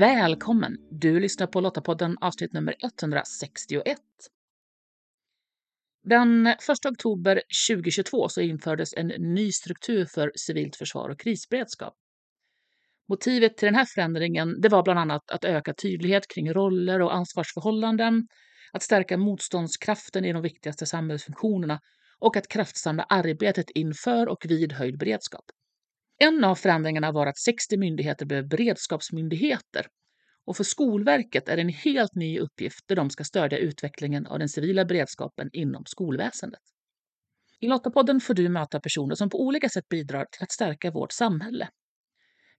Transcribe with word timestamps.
Välkommen! 0.00 0.78
Du 0.90 1.20
lyssnar 1.20 1.46
på 1.46 1.60
Lottapodden 1.60 2.16
avsnitt 2.20 2.52
nummer 2.52 2.74
161. 2.82 3.98
Den 6.04 6.46
1 6.46 6.58
oktober 6.88 7.42
2022 7.68 8.28
så 8.28 8.40
infördes 8.40 8.94
en 8.94 9.06
ny 9.06 9.52
struktur 9.52 10.04
för 10.04 10.32
civilt 10.34 10.76
försvar 10.76 11.08
och 11.08 11.20
krisberedskap. 11.20 11.94
Motivet 13.08 13.56
till 13.56 13.66
den 13.66 13.74
här 13.74 13.84
förändringen 13.84 14.60
det 14.60 14.68
var 14.68 14.82
bland 14.82 14.98
annat 14.98 15.30
att 15.30 15.44
öka 15.44 15.74
tydlighet 15.74 16.28
kring 16.28 16.52
roller 16.52 17.02
och 17.02 17.14
ansvarsförhållanden, 17.14 18.28
att 18.72 18.82
stärka 18.82 19.16
motståndskraften 19.16 20.24
i 20.24 20.32
de 20.32 20.42
viktigaste 20.42 20.86
samhällsfunktionerna 20.86 21.80
och 22.18 22.36
att 22.36 22.48
kraftsamla 22.48 23.02
arbetet 23.02 23.70
inför 23.70 24.28
och 24.28 24.46
vid 24.48 24.72
höjd 24.72 24.98
beredskap. 24.98 25.44
En 26.24 26.44
av 26.44 26.54
förändringarna 26.54 27.12
var 27.12 27.26
att 27.26 27.38
60 27.38 27.76
myndigheter 27.76 28.26
blev 28.26 28.48
beredskapsmyndigheter. 28.48 29.86
Och 30.46 30.56
för 30.56 30.64
Skolverket 30.64 31.48
är 31.48 31.56
det 31.56 31.62
en 31.62 31.68
helt 31.68 32.14
ny 32.14 32.38
uppgift 32.38 32.88
där 32.88 32.96
de 32.96 33.10
ska 33.10 33.24
stödja 33.24 33.58
utvecklingen 33.58 34.26
av 34.26 34.38
den 34.38 34.48
civila 34.48 34.84
beredskapen 34.84 35.50
inom 35.52 35.84
skolväsendet. 35.86 36.60
I 37.60 37.68
Lottapodden 37.68 38.20
får 38.20 38.34
du 38.34 38.48
möta 38.48 38.80
personer 38.80 39.14
som 39.14 39.30
på 39.30 39.40
olika 39.40 39.68
sätt 39.68 39.88
bidrar 39.88 40.24
till 40.24 40.42
att 40.42 40.52
stärka 40.52 40.90
vårt 40.90 41.12
samhälle. 41.12 41.68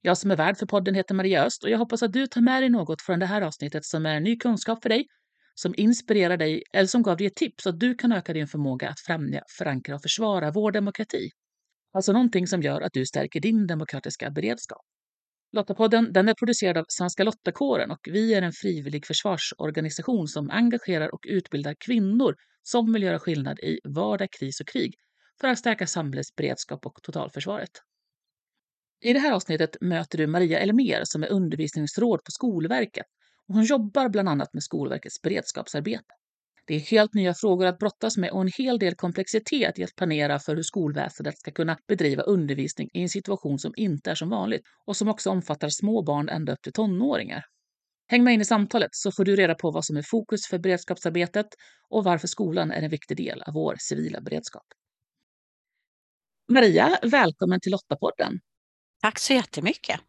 Jag 0.02 0.18
som 0.18 0.32
är 0.32 0.36
värd 0.36 0.58
för 0.58 0.66
podden 0.66 0.96
heter 0.96 1.16
Maria 1.16 1.46
Öst 1.46 1.64
och 1.64 1.70
jag 1.70 1.78
hoppas 1.78 2.04
att 2.04 2.14
du 2.14 2.28
tar 2.28 2.42
med 2.42 2.64
dig 2.64 2.70
något 2.70 3.02
från 3.02 3.20
det 3.20 3.26
här 3.26 3.42
avsnittet 3.42 3.86
som 3.86 4.06
är 4.06 4.20
ny 4.20 4.38
kunskap 4.38 4.82
för 4.82 4.90
dig, 4.90 5.08
som 5.56 5.74
inspirerar 5.78 6.38
dig 6.38 6.64
eller 6.74 6.88
som 6.88 7.04
gav 7.04 7.18
dig 7.18 7.28
ett 7.28 7.36
tips 7.36 7.64
så 7.64 7.70
att 7.70 7.80
du 7.80 7.96
kan 7.96 8.12
öka 8.12 8.34
din 8.34 8.48
förmåga 8.48 8.90
att 8.90 9.00
främja, 9.00 9.44
förankra 9.58 9.96
och 9.96 10.02
försvara 10.02 10.52
vår 10.52 10.72
demokrati. 10.72 11.30
Alltså 11.94 12.12
någonting 12.12 12.48
som 12.48 12.62
gör 12.62 12.82
att 12.82 12.94
du 12.94 13.06
stärker 13.06 13.40
din 13.40 13.68
demokratiska 13.68 14.30
beredskap. 14.30 14.82
Lottapodden 15.52 16.14
den 16.14 16.30
är 16.30 16.34
producerad 16.34 16.78
av 16.78 16.86
Svenska 16.88 17.24
Lottakåren 17.24 17.92
och 17.92 18.08
vi 18.12 18.34
är 18.34 18.42
en 18.42 18.52
frivillig 18.52 19.06
försvarsorganisation 19.06 20.28
som 20.28 20.50
engagerar 20.50 21.14
och 21.14 21.26
utbildar 21.28 21.76
kvinnor 21.86 22.36
som 22.64 22.94
vill 22.94 23.04
göra 23.04 23.20
skillnad 23.20 23.60
i 23.60 23.80
vardag, 23.84 24.30
kris 24.40 24.62
och 24.62 24.68
krig 24.68 24.96
för 25.42 25.48
att 25.48 25.60
stärka 25.60 25.88
samhällets 25.88 26.36
beredskap 26.36 26.86
och 26.86 27.00
totalförsvaret. 27.04 27.72
I 29.04 29.14
det 29.14 29.20
här 29.20 29.32
avsnittet 29.32 29.78
möter 29.82 30.18
du 30.18 30.28
Maria 30.28 30.60
Elmer 30.60 31.02
som 31.04 31.24
är 31.24 31.28
undervisningsråd 31.28 32.24
på 32.24 32.32
Skolverket 32.32 33.06
och 33.48 33.56
hon 33.56 33.64
jobbar 33.64 34.10
bland 34.10 34.30
annat 34.30 34.54
med 34.54 34.64
Skolverkets 34.64 35.22
beredskapsarbete. 35.22 36.14
Det 36.72 36.76
är 36.76 36.80
helt 36.80 37.14
nya 37.14 37.34
frågor 37.34 37.66
att 37.66 37.80
brottas 37.80 38.18
med 38.18 38.32
och 38.32 38.42
en 38.42 38.52
hel 38.58 38.80
del 38.80 38.96
komplexitet 38.96 39.80
i 39.80 39.84
att 39.84 39.96
planera 39.96 40.40
för 40.40 40.56
hur 40.56 40.64
skolväsendet 40.64 41.38
ska 41.38 41.52
kunna 41.52 41.78
bedriva 41.88 42.24
undervisning 42.24 42.90
i 42.94 43.02
en 43.02 43.10
situation 43.10 43.60
som 43.60 43.74
inte 43.76 44.12
är 44.12 44.16
som 44.16 44.30
vanligt 44.30 44.62
och 44.86 44.98
som 44.98 45.08
också 45.08 45.30
omfattar 45.30 45.70
små 45.70 46.04
barn 46.04 46.30
ända 46.30 46.54
upp 46.54 46.62
till 46.62 46.74
tonåringar. 46.74 47.44
Häng 48.08 48.24
med 48.24 48.34
in 48.34 48.42
i 48.42 48.46
samtalet 48.46 48.90
så 48.92 49.12
får 49.12 49.26
du 49.26 49.36
reda 49.36 49.56
på 49.56 49.72
vad 49.72 49.86
som 49.86 49.98
är 49.98 50.02
fokus 50.02 50.48
för 50.48 50.60
beredskapsarbetet 50.60 51.48
och 51.90 52.04
varför 52.04 52.28
skolan 52.28 52.72
är 52.72 52.82
en 52.82 52.90
viktig 52.90 53.18
del 53.18 53.42
av 53.42 53.54
vår 53.54 53.76
civila 53.80 54.22
beredskap. 54.22 54.66
Maria, 56.52 57.00
välkommen 57.02 57.60
till 57.60 57.72
Lottapodden. 57.72 58.40
Tack 59.02 59.20
så 59.20 59.34
jättemycket. 59.34 60.00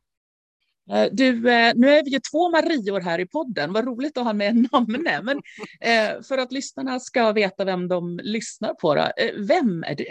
Eh, 0.90 1.08
du, 1.12 1.50
eh, 1.50 1.72
nu 1.76 1.88
är 1.88 2.04
vi 2.04 2.10
ju 2.10 2.20
två 2.30 2.50
Marior 2.50 3.00
här 3.00 3.18
i 3.18 3.26
podden. 3.26 3.72
Vad 3.72 3.84
roligt 3.84 4.18
att 4.18 4.24
ha 4.24 4.32
med 4.32 4.68
namne. 4.72 5.22
Men 5.22 5.42
eh, 5.80 6.22
för 6.22 6.38
att 6.38 6.52
lyssnarna 6.52 7.00
ska 7.00 7.32
veta 7.32 7.64
vem 7.64 7.88
de 7.88 8.20
lyssnar 8.22 8.74
på, 8.74 8.94
då. 8.94 9.10
vem 9.36 9.84
är 9.84 9.94
du? 9.94 10.06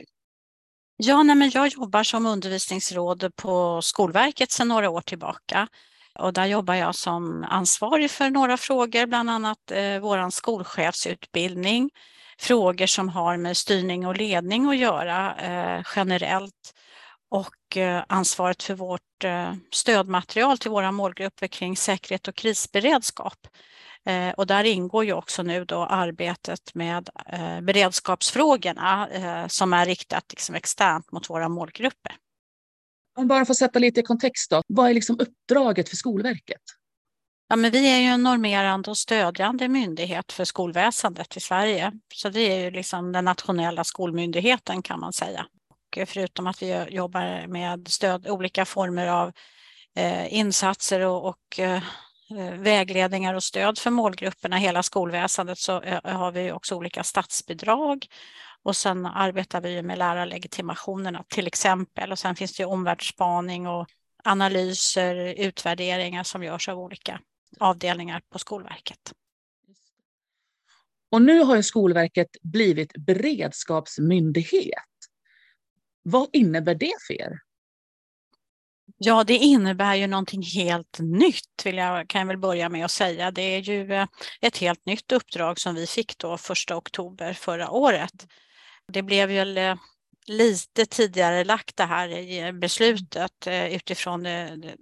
Ja, 0.98 1.24
nej, 1.24 1.36
men 1.36 1.52
jag 1.54 1.68
jobbar 1.68 2.04
som 2.04 2.26
undervisningsråd 2.26 3.36
på 3.36 3.82
Skolverket 3.82 4.52
sedan 4.52 4.68
några 4.68 4.90
år 4.90 5.02
tillbaka. 5.02 5.68
Och 6.20 6.34
där 6.34 6.46
jobbar 6.46 6.74
jag 6.74 6.96
som 6.96 7.44
ansvarig 7.50 8.12
för 8.12 8.30
några 8.30 8.58
frågor, 8.58 9.06
bland 9.06 9.30
annat 9.30 9.72
eh, 9.72 10.00
vår 10.00 10.30
skolchefsutbildning, 10.30 11.90
frågor 12.40 12.86
som 12.86 13.10
har 13.10 13.38
med 13.38 13.58
styrning 13.58 14.08
och 14.08 14.18
ledning 14.18 14.70
att 14.70 14.78
göra 14.78 15.36
eh, 15.36 15.84
generellt 15.96 16.74
och 17.30 17.50
ansvaret 18.08 18.64
för 18.64 18.74
vårt 18.74 19.24
eh, 19.24 19.54
stödmaterial 19.74 20.58
till 20.58 20.72
våra 20.72 20.92
målgrupper 20.92 21.48
kring 21.48 21.78
säkerhet 21.78 22.28
och 22.28 22.36
krisberedskap. 22.36 23.48
Eh, 24.06 24.30
och 24.30 24.48
där 24.48 24.64
ingår 24.64 25.06
ju 25.06 25.14
också 25.14 25.44
nu 25.44 25.66
då 25.66 25.86
arbetet 25.86 26.76
med 26.76 27.10
beredskapsfrågorna 27.62 29.10
som 29.48 29.74
är 29.74 29.86
riktat 29.86 30.26
liksom 30.30 30.56
externt 30.56 31.12
mot 31.12 31.30
våra 31.30 31.50
målgrupper. 31.50 32.16
Om 33.18 33.28
bara 33.28 33.42
att 33.42 33.58
sätta 33.58 33.80
lite 33.80 34.00
i 34.00 34.04
kontext 34.04 34.50
då, 34.50 34.62
vad 34.68 34.90
är 34.90 34.94
liksom 34.94 35.20
uppdraget 35.20 35.90
för 35.90 35.96
Skolverket? 35.96 36.62
Ja, 37.52 37.56
men 37.56 37.72
vi 37.72 37.92
är 37.92 38.00
ju 38.00 38.06
en 38.06 38.24
normerande 38.24 38.90
och 38.90 38.98
stödjande 38.98 39.68
myndighet 39.68 40.32
för 40.32 40.46
skolväsendet 40.46 41.38
i 41.38 41.40
Sverige. 41.40 41.92
Så 42.16 42.30
det 42.30 42.40
är 42.40 42.64
ju 42.64 42.72
liksom 42.72 43.12
den 43.12 43.26
nationella 43.26 43.84
skolmyndigheten 43.84 44.82
kan 44.82 45.00
man 45.00 45.14
säga 45.14 45.46
förutom 46.06 46.48
att 46.48 46.62
vi 46.62 46.86
jobbar 46.90 47.48
med 47.48 47.88
stöd, 47.88 48.28
olika 48.28 48.66
former 48.66 49.08
av 49.08 49.32
eh, 49.96 50.34
insatser 50.34 51.00
och, 51.00 51.26
och 51.26 51.60
eh, 51.60 51.84
vägledningar 52.58 53.34
och 53.34 53.44
stöd 53.44 53.78
för 53.78 53.90
målgrupperna, 53.90 54.58
hela 54.58 54.84
skolväsendet, 54.84 55.58
så 55.58 55.82
eh, 55.82 56.00
har 56.04 56.32
vi 56.32 56.52
också 56.52 56.76
olika 56.76 57.04
statsbidrag. 57.04 58.06
Och 58.64 58.76
sen 58.76 59.06
arbetar 59.06 59.62
vi 59.62 59.82
med 59.82 59.98
lärarlegitimationerna 59.98 61.24
till 61.28 61.48
exempel. 61.48 62.12
Och 62.12 62.20
sen 62.20 62.36
finns 62.36 62.58
det 62.58 62.66
omvärldsspaning 62.66 63.68
och 63.68 63.88
analyser, 64.24 65.16
utvärderingar 65.16 66.24
som 66.24 66.44
görs 66.44 66.70
av 66.70 66.80
olika 66.80 67.20
avdelningar 67.60 68.22
på 68.30 68.40
Skolverket. 68.40 69.14
Och 71.12 71.22
nu 71.22 71.40
har 71.40 71.56
ju 71.56 71.64
Skolverket 71.64 72.30
blivit 72.42 72.98
beredskapsmyndighet. 72.98 74.91
Vad 76.04 76.30
innebär 76.34 76.76
det 76.76 76.94
för 77.08 77.22
er? 77.22 77.40
Ja, 78.98 79.24
det 79.24 79.38
innebär 79.38 79.96
ju 79.96 80.08
någonting 80.08 80.42
helt 80.44 81.00
nytt, 81.00 81.66
vill 81.66 81.78
jag, 81.78 82.08
kan 82.08 82.22
jag 82.22 82.28
väl 82.28 82.38
börja 82.38 82.70
med 82.70 82.86
att 82.86 82.92
säga. 82.92 83.32
Det 83.32 83.42
är 83.42 83.60
ju 83.60 83.94
eh, 83.94 84.08
ett 84.42 84.58
helt 84.58 84.86
nytt 84.86 85.12
uppdrag 85.12 85.60
som 85.60 85.76
vi 85.76 85.88
fick 85.88 86.18
då 86.18 86.34
1 86.34 86.72
oktober 86.72 87.34
förra 87.34 87.72
året. 87.72 88.28
Det 88.88 89.02
blev 89.04 89.30
väl 89.30 89.58
eh, 89.58 89.76
lite 90.28 90.86
tidigare 90.86 91.44
lagt 91.44 91.78
det 91.78 91.84
här 91.84 92.10
i 92.10 92.40
eh, 92.40 92.52
beslutet 92.52 93.48
utifrån 93.70 94.28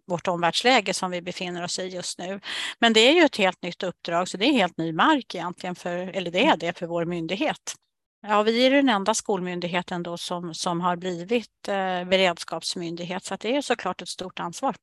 vårt 0.08 0.28
omvärldsläge 0.28 0.94
som 0.94 1.12
vi 1.12 1.22
befinner 1.22 1.64
oss 1.64 1.80
i 1.80 1.88
just 1.88 2.20
nu. 2.20 2.40
Men 2.80 2.94
det 2.94 3.00
är 3.00 3.14
ju 3.14 3.22
ett 3.22 3.38
helt 3.38 3.62
nytt 3.62 3.84
uppdrag, 3.84 4.28
så 4.28 4.38
det 4.38 4.46
är 4.46 4.54
helt 4.54 4.78
ny 4.78 4.94
mark 4.94 5.36
egentligen, 5.36 5.76
för, 5.76 5.98
eller 5.98 6.32
det 6.32 6.46
är 6.46 6.58
det 6.58 6.78
för 6.78 6.88
vår 6.88 7.06
myndighet. 7.06 7.76
Ja, 8.22 8.44
vi 8.44 8.66
är 8.66 8.72
den 8.72 8.90
enda 8.90 9.14
skolmyndigheten 9.14 10.04
då 10.04 10.18
som, 10.18 10.54
som 10.54 10.82
har 10.82 10.96
blivit 10.96 11.68
eh, 11.68 12.04
beredskapsmyndighet, 12.04 13.24
så 13.24 13.36
det 13.36 13.56
är 13.56 13.62
såklart 13.62 14.02
ett 14.02 14.10
stort 14.10 14.40
ansvar. 14.40 14.76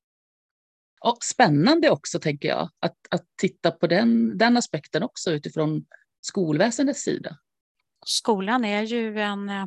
Och 1.01 1.19
spännande 1.25 1.91
också, 1.91 2.21
tänker 2.21 2.49
jag, 2.49 2.71
att, 2.81 2.97
att 3.11 3.25
titta 3.37 3.71
på 3.71 3.87
den, 3.87 4.39
den 4.39 4.57
aspekten 4.57 5.03
också 5.03 5.31
utifrån 5.31 5.87
skolväsendets 6.21 7.03
sida. 7.03 7.39
Skolan 8.07 8.65
är 8.65 8.83
ju 8.83 9.21
en 9.21 9.49
eh, 9.49 9.67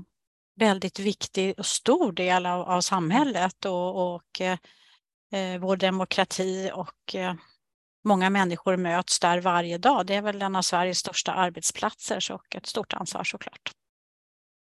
väldigt 0.56 1.00
viktig 1.00 1.54
och 1.58 1.66
stor 1.66 2.12
del 2.12 2.46
av, 2.46 2.62
av 2.62 2.82
samhället 2.82 3.66
och, 3.66 4.16
och 4.16 4.42
eh, 4.42 5.60
vår 5.60 5.78
demokrati 5.78 6.72
och 6.74 7.16
eh, 7.16 7.34
många 8.06 8.30
människor 8.30 8.78
möts 8.78 9.20
där 9.20 9.42
varje 9.42 9.78
dag. 9.78 10.06
Det 10.06 10.16
är 10.16 10.22
väl 10.22 10.42
en 10.42 10.56
av 10.56 10.62
Sveriges 10.62 10.98
största 10.98 11.32
arbetsplatser 11.32 12.32
och 12.32 12.56
ett 12.56 12.66
stort 12.66 12.94
ansvar 12.94 13.24
såklart. 13.24 13.72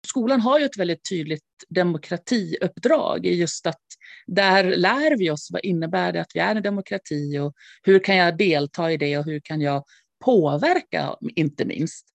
Skolan 0.06 0.40
har 0.40 0.58
ju 0.58 0.64
ett 0.64 0.78
väldigt 0.78 1.08
tydligt 1.08 1.44
demokratiuppdrag 1.68 3.26
i 3.26 3.34
just 3.34 3.66
att 3.66 3.80
där 4.26 4.76
lär 4.76 5.16
vi 5.16 5.30
oss 5.30 5.48
vad 5.52 5.64
innebär 5.64 6.12
det 6.12 6.20
att 6.20 6.30
vi 6.34 6.40
är 6.40 6.54
en 6.54 6.62
demokrati 6.62 7.38
och 7.38 7.54
hur 7.82 8.04
kan 8.04 8.16
jag 8.16 8.36
delta 8.36 8.92
i 8.92 8.96
det 8.96 9.18
och 9.18 9.24
hur 9.24 9.40
kan 9.40 9.60
jag 9.60 9.84
påverka, 10.24 11.16
inte 11.36 11.64
minst. 11.64 12.06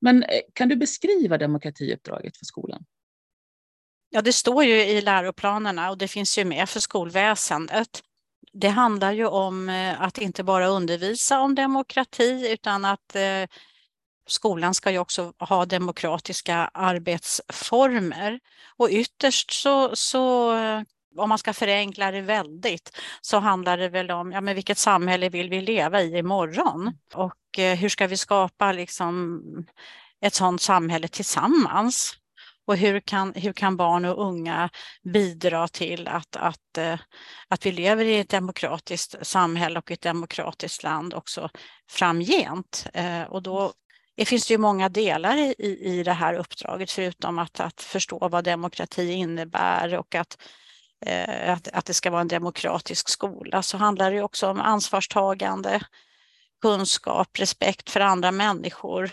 Men 0.00 0.22
eh, 0.22 0.40
kan 0.52 0.68
du 0.68 0.76
beskriva 0.76 1.38
demokratiuppdraget 1.38 2.36
för 2.36 2.44
skolan? 2.44 2.84
Ja, 4.10 4.22
det 4.22 4.32
står 4.32 4.64
ju 4.64 4.84
i 4.84 5.00
läroplanerna 5.00 5.90
och 5.90 5.98
det 5.98 6.08
finns 6.08 6.38
ju 6.38 6.44
med 6.44 6.68
för 6.68 6.80
skolväsendet 6.80 8.02
det 8.60 8.68
handlar 8.68 9.12
ju 9.12 9.26
om 9.26 9.68
eh, 9.68 10.02
att 10.02 10.18
inte 10.18 10.44
bara 10.44 10.66
undervisa 10.66 11.40
om 11.40 11.54
demokrati 11.54 12.52
utan 12.52 12.84
att 12.84 13.16
eh, 13.16 13.44
skolan 14.26 14.74
ska 14.74 14.90
ju 14.90 14.98
också 14.98 15.32
ha 15.38 15.66
demokratiska 15.66 16.70
arbetsformer. 16.74 18.40
Och 18.76 18.88
ytterst 18.90 19.50
så, 19.50 19.96
så 19.96 20.54
eh, 20.56 20.82
om 21.16 21.28
man 21.28 21.38
ska 21.38 21.52
förenkla 21.52 22.10
det 22.10 22.20
väldigt, 22.20 22.98
så 23.20 23.38
handlar 23.38 23.78
det 23.78 23.88
väl 23.88 24.10
om 24.10 24.32
ja, 24.32 24.40
men 24.40 24.54
vilket 24.54 24.78
samhälle 24.78 25.28
vill 25.28 25.50
vi 25.50 25.60
leva 25.60 26.02
i 26.02 26.18
imorgon? 26.18 26.92
Och 27.14 27.34
hur 27.78 27.88
ska 27.88 28.06
vi 28.06 28.16
skapa 28.16 28.72
liksom, 28.72 29.42
ett 30.20 30.34
sådant 30.34 30.60
samhälle 30.60 31.08
tillsammans? 31.08 32.16
Och 32.66 32.76
hur 32.76 33.00
kan, 33.00 33.32
hur 33.34 33.52
kan 33.52 33.76
barn 33.76 34.04
och 34.04 34.26
unga 34.26 34.70
bidra 35.02 35.68
till 35.68 36.08
att, 36.08 36.36
att, 36.36 36.78
eh, 36.78 36.98
att 37.48 37.66
vi 37.66 37.72
lever 37.72 38.04
i 38.04 38.18
ett 38.18 38.28
demokratiskt 38.28 39.26
samhälle 39.26 39.78
och 39.78 39.90
ett 39.90 40.00
demokratiskt 40.00 40.82
land 40.82 41.14
också 41.14 41.50
framgent? 41.90 42.86
Eh, 42.94 43.22
och 43.22 43.42
då 43.42 43.72
det 44.16 44.24
finns 44.24 44.50
ju 44.50 44.58
många 44.58 44.88
delar 44.88 45.36
i, 45.36 45.78
i 45.80 46.02
det 46.02 46.12
här 46.12 46.34
uppdraget, 46.34 46.90
förutom 46.90 47.38
att, 47.38 47.60
att 47.60 47.80
förstå 47.80 48.28
vad 48.28 48.44
demokrati 48.44 49.12
innebär 49.12 49.94
och 49.94 50.14
att, 50.14 50.38
eh, 51.06 51.52
att, 51.52 51.68
att 51.68 51.84
det 51.84 51.94
ska 51.94 52.10
vara 52.10 52.20
en 52.20 52.28
demokratisk 52.28 53.08
skola, 53.08 53.62
så 53.62 53.76
handlar 53.76 54.10
det 54.10 54.22
också 54.22 54.48
om 54.48 54.60
ansvarstagande, 54.60 55.80
kunskap, 56.62 57.38
respekt 57.38 57.90
för 57.90 58.00
andra 58.00 58.32
människor, 58.32 59.10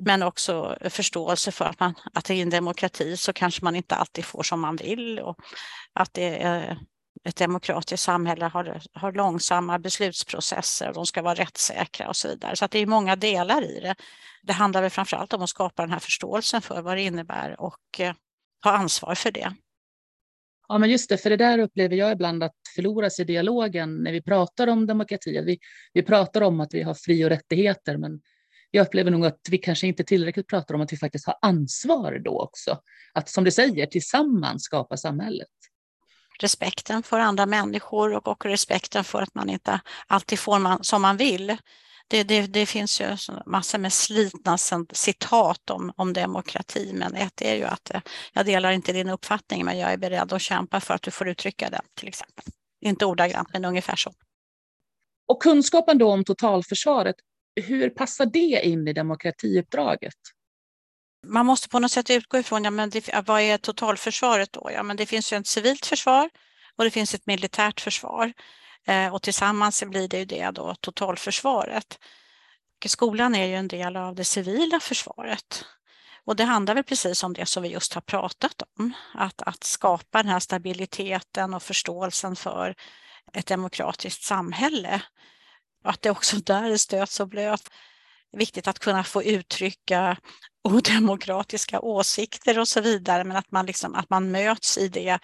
men 0.00 0.22
också 0.22 0.76
förståelse 0.90 1.52
för 1.52 1.64
att, 1.64 1.80
man, 1.80 1.94
att 2.12 2.30
i 2.30 2.40
en 2.40 2.50
demokrati 2.50 3.16
så 3.16 3.32
kanske 3.32 3.64
man 3.64 3.76
inte 3.76 3.94
alltid 3.94 4.24
får 4.24 4.42
som 4.42 4.60
man 4.60 4.76
vill 4.76 5.18
och 5.18 5.36
att 5.92 6.14
det 6.14 6.42
är 6.42 6.78
ett 7.24 7.36
demokratiskt 7.36 8.04
samhälle 8.04 8.44
har, 8.44 8.82
har 8.92 9.12
långsamma 9.12 9.78
beslutsprocesser 9.78 10.88
och 10.88 10.94
de 10.94 11.06
ska 11.06 11.22
vara 11.22 11.34
rättssäkra 11.34 12.08
och 12.08 12.16
så 12.16 12.28
vidare. 12.28 12.56
Så 12.56 12.64
att 12.64 12.70
det 12.70 12.78
är 12.78 12.86
många 12.86 13.16
delar 13.16 13.62
i 13.62 13.80
det. 13.80 13.94
Det 14.42 14.52
handlar 14.52 14.82
väl 14.82 14.90
framförallt 14.90 15.32
om 15.32 15.42
att 15.42 15.50
skapa 15.50 15.82
den 15.82 15.92
här 15.92 15.98
förståelsen 15.98 16.62
för 16.62 16.82
vad 16.82 16.96
det 16.96 17.02
innebär 17.02 17.60
och 17.60 18.00
eh, 18.00 18.14
ha 18.64 18.72
ansvar 18.72 19.14
för 19.14 19.30
det. 19.30 19.54
Ja, 20.68 20.78
men 20.78 20.90
just 20.90 21.08
det, 21.08 21.18
för 21.18 21.30
det 21.30 21.36
där 21.36 21.58
upplever 21.58 21.96
jag 21.96 22.12
ibland 22.12 22.42
att 22.42 22.54
förloras 22.74 23.20
i 23.20 23.24
dialogen 23.24 23.96
när 23.96 24.12
vi 24.12 24.22
pratar 24.22 24.66
om 24.66 24.86
demokrati. 24.86 25.40
Vi, 25.46 25.58
vi 25.92 26.02
pratar 26.02 26.40
om 26.40 26.60
att 26.60 26.74
vi 26.74 26.82
har 26.82 26.94
fri 26.94 27.24
och 27.24 27.28
rättigheter, 27.28 27.96
men 27.96 28.20
jag 28.74 28.86
upplever 28.86 29.10
nog 29.10 29.26
att 29.26 29.40
vi 29.50 29.58
kanske 29.58 29.86
inte 29.86 30.04
tillräckligt 30.04 30.48
pratar 30.48 30.74
om 30.74 30.80
att 30.80 30.92
vi 30.92 30.96
faktiskt 30.96 31.26
har 31.26 31.38
ansvar 31.42 32.20
då 32.24 32.40
också. 32.40 32.78
Att 33.12 33.28
som 33.28 33.44
du 33.44 33.50
säger, 33.50 33.86
tillsammans 33.86 34.62
skapa 34.62 34.96
samhället 34.96 35.48
respekten 36.38 37.02
för 37.02 37.20
andra 37.20 37.46
människor 37.46 38.14
och, 38.14 38.28
och 38.28 38.46
respekten 38.46 39.04
för 39.04 39.22
att 39.22 39.34
man 39.34 39.50
inte 39.50 39.80
alltid 40.06 40.38
får 40.38 40.58
man, 40.58 40.84
som 40.84 41.02
man 41.02 41.16
vill. 41.16 41.56
Det, 42.08 42.22
det, 42.22 42.46
det, 42.46 42.66
finns 42.66 43.00
ju 43.00 43.16
massor 43.46 43.78
med 43.78 43.92
slitna 43.92 44.58
citat 44.92 45.70
om, 45.70 45.92
om 45.96 46.12
demokrati, 46.12 46.92
men 46.94 47.14
ett 47.14 47.42
är 47.42 47.54
ju 47.54 47.64
att 47.64 47.94
eh, 47.94 48.00
jag 48.32 48.46
delar 48.46 48.70
inte 48.70 48.92
din 48.92 49.08
uppfattning, 49.08 49.64
men 49.64 49.78
jag 49.78 49.92
är 49.92 49.96
beredd 49.96 50.32
att 50.32 50.42
kämpa 50.42 50.80
för 50.80 50.94
att 50.94 51.02
du 51.02 51.10
får 51.10 51.28
uttrycka 51.28 51.70
den, 51.70 51.82
till 51.94 52.08
exempel. 52.08 52.44
Inte 52.80 53.06
ordagrant, 53.06 53.48
men 53.52 53.64
ungefär 53.64 53.96
så. 53.96 54.12
Och 55.26 55.42
kunskapen 55.42 55.98
då 55.98 56.12
om 56.12 56.24
totalförsvaret, 56.24 57.16
hur 57.56 57.90
passar 57.90 58.26
det 58.26 58.66
in 58.66 58.88
i 58.88 58.92
demokratiuppdraget? 58.92 60.14
man 61.26 61.46
måste 61.46 61.68
på 61.68 61.78
något 61.78 61.90
sätt 61.90 62.10
utgå 62.10 62.38
ifrån, 62.38 62.64
ja, 62.64 62.70
men 62.70 62.90
det, 62.90 63.22
vad 63.26 63.40
är 63.40 63.58
totalförsvaret 63.58 64.52
då? 64.52 64.70
Ja, 64.72 64.82
men 64.82 64.96
det 64.96 65.06
finns 65.06 65.32
ju 65.32 65.36
ett 65.36 65.46
civilt 65.46 65.86
försvar 65.86 66.30
och 66.76 66.84
det 66.84 66.90
finns 66.90 67.14
ett 67.14 67.26
militärt 67.26 67.80
försvar. 67.80 68.32
Eh, 68.86 69.14
och 69.14 69.22
tillsammans 69.22 69.84
blir 69.84 70.08
det 70.08 70.18
ju 70.18 70.24
det 70.24 70.50
då, 70.50 70.74
totalförsvaret. 70.74 71.98
Och 72.84 72.90
skolan 72.90 73.34
är 73.34 73.46
ju 73.46 73.54
en 73.54 73.68
del 73.68 73.96
av 73.96 74.14
det 74.14 74.24
civila 74.24 74.80
försvaret. 74.80 75.64
Och 76.24 76.36
det 76.36 76.44
handlar 76.44 76.74
väl 76.74 76.84
precis 76.84 77.22
om 77.22 77.32
det 77.32 77.46
som 77.46 77.62
vi 77.62 77.68
just 77.68 77.94
har 77.94 78.00
pratat 78.00 78.62
om, 78.78 78.92
att, 79.14 79.42
att 79.42 79.64
skapa 79.64 80.22
den 80.22 80.32
här 80.32 80.40
stabiliteten 80.40 81.54
och 81.54 81.62
förståelsen 81.62 82.36
för 82.36 82.74
ett 83.32 83.46
demokratiskt 83.46 84.22
samhälle. 84.22 85.02
Att 85.84 86.02
det 86.02 86.10
också 86.10 86.36
där 86.36 86.70
är 86.70 86.76
stöts 86.76 87.20
och 87.20 87.28
blöt. 87.28 87.70
Viktigt 88.36 88.68
att 88.68 88.78
kunna 88.78 89.04
få 89.04 89.22
uttrycka 89.22 90.16
odemokratiska 90.68 91.80
åsikter 91.80 92.58
och 92.58 92.68
så 92.68 92.80
vidare, 92.80 93.24
men 93.24 93.36
att 93.36 93.50
man, 93.50 93.66
liksom, 93.66 93.94
att 93.94 94.10
man 94.10 94.30
möts 94.30 94.78
i 94.78 94.88
det 94.88 95.18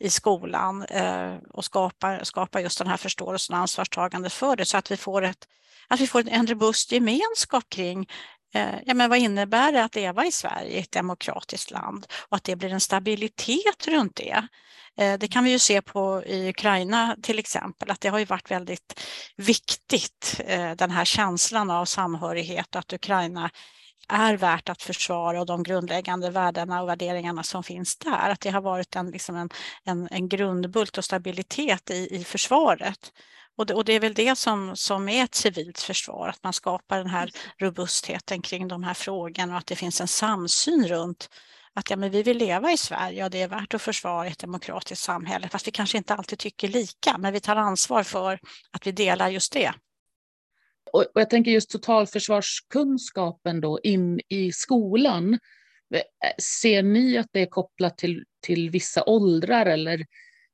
i 0.00 0.10
skolan 0.10 0.82
eh, 0.82 1.36
och 1.50 1.64
skapar, 1.64 2.24
skapar 2.24 2.60
just 2.60 2.78
den 2.78 2.86
här 2.86 2.96
förståelsen 2.96 3.54
och 3.54 3.60
ansvarstagande 3.60 4.30
för 4.30 4.56
det 4.56 4.64
så 4.64 4.76
att 4.76 4.90
vi 4.90 4.96
får, 4.96 5.22
ett, 5.22 5.48
att 5.88 6.00
vi 6.00 6.06
får 6.06 6.28
en 6.28 6.46
robust 6.46 6.92
gemenskap 6.92 7.64
kring 7.68 8.08
Eh, 8.54 8.74
ja, 8.86 8.94
men 8.94 9.10
vad 9.10 9.18
innebär 9.18 9.72
det 9.72 9.84
att 9.84 9.94
leva 9.94 10.26
i 10.26 10.32
Sverige, 10.32 10.80
ett 10.80 10.92
demokratiskt 10.92 11.70
land 11.70 12.06
och 12.28 12.36
att 12.36 12.44
det 12.44 12.56
blir 12.56 12.72
en 12.72 12.80
stabilitet 12.80 13.88
runt 13.88 14.16
det. 14.16 14.48
Eh, 14.96 15.18
det 15.18 15.28
kan 15.28 15.44
vi 15.44 15.50
ju 15.50 15.58
se 15.58 15.82
på 15.82 16.22
i 16.26 16.48
Ukraina 16.48 17.16
till 17.22 17.38
exempel, 17.38 17.90
att 17.90 18.00
det 18.00 18.08
har 18.08 18.18
ju 18.18 18.24
varit 18.24 18.50
väldigt 18.50 19.00
viktigt, 19.36 20.40
eh, 20.46 20.70
den 20.70 20.90
här 20.90 21.04
känslan 21.04 21.70
av 21.70 21.84
samhörighet, 21.84 22.76
att 22.76 22.92
Ukraina 22.92 23.50
är 24.08 24.36
värt 24.36 24.68
att 24.68 24.82
försvara 24.82 25.40
och 25.40 25.46
de 25.46 25.62
grundläggande 25.62 26.30
värdena 26.30 26.82
och 26.82 26.88
värderingarna 26.88 27.42
som 27.42 27.62
finns 27.64 27.96
där. 27.96 28.30
Att 28.30 28.40
det 28.40 28.50
har 28.50 28.60
varit 28.60 28.96
en, 28.96 29.10
liksom 29.10 29.36
en, 29.36 29.50
en, 29.84 30.08
en 30.10 30.28
grundbult 30.28 30.98
och 30.98 31.04
stabilitet 31.04 31.90
i, 31.90 32.16
i 32.16 32.24
försvaret. 32.24 33.12
Och 33.58 33.66
det, 33.66 33.74
och 33.74 33.84
det, 33.84 33.92
är 33.92 34.00
väl 34.00 34.14
det 34.14 34.38
som, 34.38 34.76
som 34.76 35.08
är 35.08 35.24
ett 35.24 35.34
civilt 35.34 35.80
försvar, 35.80 36.28
att 36.28 36.42
man 36.42 36.52
skapar 36.52 36.98
den 36.98 37.06
här 37.06 37.30
robustheten 37.58 38.42
kring 38.42 38.68
de 38.68 38.82
här 38.82 38.94
frågorna 38.94 39.52
och 39.52 39.58
att 39.58 39.66
det 39.66 39.76
finns 39.76 40.00
en 40.00 40.08
samsyn 40.08 40.88
runt 40.88 41.30
att 41.74 41.90
ja, 41.90 41.96
men 41.96 42.10
vi 42.10 42.22
vill 42.22 42.38
leva 42.38 42.72
i 42.72 42.76
Sverige 42.76 43.24
och 43.24 43.30
det 43.30 43.42
är 43.42 43.48
värt 43.48 43.74
att 43.74 43.82
försvara 43.82 44.26
ett 44.26 44.38
demokratiskt 44.38 45.04
samhälle, 45.04 45.48
fast 45.48 45.66
vi 45.66 45.70
kanske 45.70 45.98
inte 45.98 46.14
alltid 46.14 46.38
tycker 46.38 46.68
lika, 46.68 47.18
men 47.18 47.32
vi 47.32 47.40
tar 47.40 47.56
ansvar 47.56 48.02
för 48.02 48.40
att 48.70 48.86
vi 48.86 48.92
delar 48.92 49.28
just 49.28 49.52
det. 49.52 49.72
Och, 50.92 51.04
jag 51.14 51.30
tänker 51.30 51.50
just 51.50 51.70
totalförsvarskunskapen 51.70 53.60
då 53.60 53.80
in 53.82 54.20
i 54.28 54.52
skolan. 54.52 55.38
Ser 56.62 56.82
ni 56.82 57.18
att 57.18 57.28
det 57.32 57.40
är 57.40 57.46
kopplat 57.46 57.98
till, 57.98 58.24
till 58.42 58.70
vissa 58.70 59.04
åldrar 59.04 59.66
eller, 59.66 60.04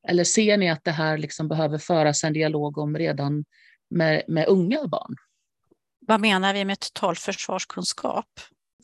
eller 0.08 0.24
ser 0.24 0.56
ni 0.56 0.70
att 0.70 0.84
det 0.84 0.90
här 0.90 1.18
liksom 1.18 1.48
behöver 1.48 1.78
föras 1.78 2.24
en 2.24 2.32
dialog 2.32 2.78
om 2.78 2.98
redan 2.98 3.44
med, 3.90 4.22
med 4.28 4.46
unga 4.48 4.86
barn? 4.86 5.16
Vad 6.06 6.20
menar 6.20 6.54
vi 6.54 6.64
med 6.64 6.80
totalförsvarskunskap? 6.80 8.26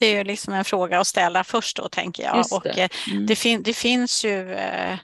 Det 0.01 0.07
är 0.07 0.19
ju 0.19 0.25
liksom 0.25 0.55
en 0.55 0.65
fråga 0.65 1.01
att 1.01 1.07
ställa 1.07 1.45
först 1.45 1.77
då, 1.77 1.89
tänker 1.89 2.23
jag. 2.23 2.37
Det. 2.37 2.57
Och 2.57 2.67
eh, 2.67 2.89
mm. 3.11 3.27
det, 3.27 3.37
fin 3.37 3.63
det, 3.63 3.75
finns 3.75 4.25
ju 4.25 4.53
eh, 4.53 4.99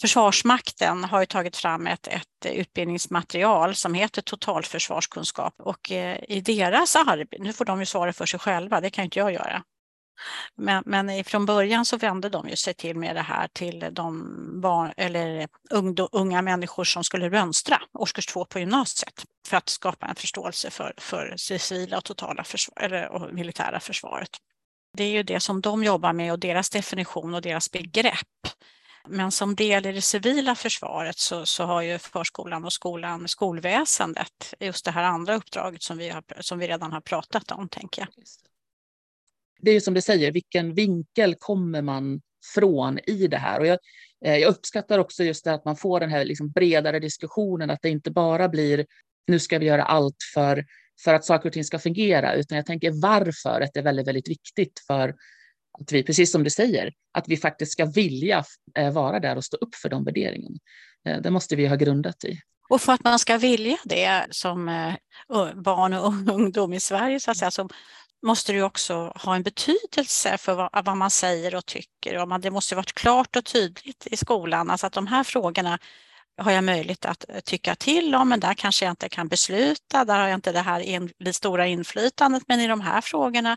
Försvarsmakten 0.00 1.04
har 1.04 1.24
tagit 1.24 1.56
fram 1.56 1.86
ett, 1.86 2.06
ett 2.06 2.52
utbildningsmaterial 2.52 3.74
som 3.74 3.94
heter 3.94 4.22
totalförsvarskunskap 4.22 5.54
och 5.58 5.92
eh, 5.92 6.18
i 6.28 6.40
deras 6.40 6.96
arbete, 6.96 7.42
nu 7.42 7.52
får 7.52 7.64
de 7.64 7.80
ju 7.80 7.86
svara 7.86 8.12
för 8.12 8.26
sig 8.26 8.40
själva, 8.40 8.80
det 8.80 8.90
kan 8.90 9.04
inte 9.04 9.18
jag 9.18 9.32
göra. 9.32 9.62
Men, 10.56 10.82
men 10.86 11.24
från 11.24 11.46
början 11.46 11.84
så 11.84 11.96
vände 11.96 12.28
de 12.28 12.48
ju 12.48 12.56
sig 12.56 12.74
till 12.74 12.96
med 12.96 13.16
det 13.16 13.22
här 13.22 13.48
till 13.52 13.88
de 13.92 14.60
barn, 14.60 14.92
eller 14.96 15.48
unga 16.12 16.42
människor 16.42 16.84
som 16.84 17.04
skulle 17.04 17.30
mönstra 17.30 17.82
årskurs 17.92 18.26
två 18.26 18.44
på 18.44 18.58
gymnasiet 18.58 19.24
för 19.48 19.56
att 19.56 19.68
skapa 19.68 20.06
en 20.06 20.14
förståelse 20.14 20.70
för, 20.70 20.94
för 20.98 21.34
civila 21.36 21.96
och 21.96 22.04
totala 22.04 22.44
försvar, 22.44 22.82
eller, 22.82 23.08
och 23.08 23.34
militära 23.34 23.80
försvaret. 23.80 24.30
Det 24.96 25.04
är 25.04 25.10
ju 25.10 25.22
det 25.22 25.40
som 25.40 25.60
de 25.60 25.84
jobbar 25.84 26.12
med 26.12 26.32
och 26.32 26.38
deras 26.38 26.70
definition 26.70 27.34
och 27.34 27.42
deras 27.42 27.70
begrepp. 27.70 28.28
Men 29.08 29.30
som 29.30 29.54
del 29.54 29.86
i 29.86 29.92
det 29.92 30.02
civila 30.02 30.54
försvaret 30.54 31.18
så, 31.18 31.46
så 31.46 31.64
har 31.64 31.82
ju 31.82 31.98
förskolan 31.98 32.64
och 32.64 32.72
skolan, 32.72 33.28
skolväsendet, 33.28 34.54
just 34.60 34.84
det 34.84 34.90
här 34.90 35.02
andra 35.02 35.34
uppdraget 35.34 35.82
som 35.82 35.98
vi, 35.98 36.08
har, 36.08 36.24
som 36.40 36.58
vi 36.58 36.68
redan 36.68 36.92
har 36.92 37.00
pratat 37.00 37.50
om, 37.50 37.68
tänker 37.68 38.02
jag. 38.02 38.08
Det 39.58 39.70
är 39.70 39.74
ju 39.74 39.80
som 39.80 39.94
du 39.94 40.00
säger, 40.00 40.32
vilken 40.32 40.74
vinkel 40.74 41.34
kommer 41.34 41.82
man 41.82 42.20
från 42.54 42.98
i 43.06 43.26
det 43.26 43.36
här? 43.36 43.60
Och 43.60 43.66
jag, 43.66 43.78
eh, 44.24 44.36
jag 44.36 44.48
uppskattar 44.48 44.98
också 44.98 45.24
just 45.24 45.44
det 45.44 45.54
att 45.54 45.64
man 45.64 45.76
får 45.76 46.00
den 46.00 46.10
här 46.10 46.24
liksom 46.24 46.50
bredare 46.50 47.00
diskussionen, 47.00 47.70
att 47.70 47.82
det 47.82 47.90
inte 47.90 48.10
bara 48.10 48.48
blir 48.48 48.86
nu 49.26 49.38
ska 49.38 49.58
vi 49.58 49.66
göra 49.66 49.84
allt 49.84 50.16
för, 50.34 50.64
för 51.04 51.14
att 51.14 51.24
saker 51.24 51.48
och 51.48 51.52
ting 51.52 51.64
ska 51.64 51.78
fungera, 51.78 52.34
utan 52.34 52.56
jag 52.56 52.66
tänker 52.66 52.90
varför 53.02 53.68
det 53.74 53.80
är 53.80 53.82
väldigt, 53.82 54.08
väldigt 54.08 54.28
viktigt 54.28 54.80
för 54.86 55.14
att 55.80 55.92
vi, 55.92 56.02
precis 56.02 56.32
som 56.32 56.44
du 56.44 56.50
säger, 56.50 56.92
att 57.12 57.28
vi 57.28 57.36
faktiskt 57.36 57.72
ska 57.72 57.84
vilja 57.84 58.44
eh, 58.78 58.92
vara 58.92 59.20
där 59.20 59.36
och 59.36 59.44
stå 59.44 59.56
upp 59.56 59.74
för 59.74 59.88
de 59.88 60.04
värderingarna. 60.04 60.56
Eh, 61.08 61.20
det 61.20 61.30
måste 61.30 61.56
vi 61.56 61.66
ha 61.66 61.76
grundat 61.76 62.24
i. 62.24 62.38
Och 62.68 62.80
för 62.80 62.92
att 62.92 63.04
man 63.04 63.18
ska 63.18 63.38
vilja 63.38 63.76
det 63.84 64.26
som 64.30 64.66
barn 65.54 65.92
och 65.92 66.34
ungdom 66.34 66.72
i 66.72 66.80
Sverige 66.80 67.20
så, 67.20 67.30
att 67.30 67.36
säga, 67.36 67.50
som, 67.50 67.68
måste 68.24 68.52
det 68.52 68.62
också 68.62 69.12
ha 69.14 69.34
en 69.36 69.42
betydelse 69.42 70.38
för 70.38 70.54
vad, 70.54 70.84
vad 70.84 70.96
man 70.96 71.10
säger 71.10 71.54
och 71.54 71.66
tycker. 71.66 72.18
Och 72.18 72.28
man, 72.28 72.40
det 72.40 72.50
måste 72.50 72.74
vara 72.74 72.84
klart 72.94 73.36
och 73.36 73.44
tydligt 73.44 74.06
i 74.10 74.16
skolan, 74.16 74.70
alltså 74.70 74.86
att 74.86 74.92
de 74.92 75.06
här 75.06 75.24
frågorna 75.24 75.78
har 76.42 76.52
jag 76.52 76.64
möjlighet 76.64 77.04
att 77.04 77.24
eh, 77.28 77.40
tycka 77.40 77.74
till 77.74 78.14
om, 78.14 78.28
men 78.28 78.40
där 78.40 78.54
kanske 78.54 78.84
jag 78.84 78.92
inte 78.92 79.08
kan 79.08 79.28
besluta. 79.28 80.04
Där 80.04 80.18
har 80.18 80.28
jag 80.28 80.36
inte 80.36 80.52
det 80.52 80.60
här 80.60 80.80
in, 80.80 81.10
det 81.18 81.32
stora 81.32 81.66
inflytandet, 81.66 82.42
men 82.48 82.60
i 82.60 82.66
de 82.66 82.80
här 82.80 83.00
frågorna 83.00 83.56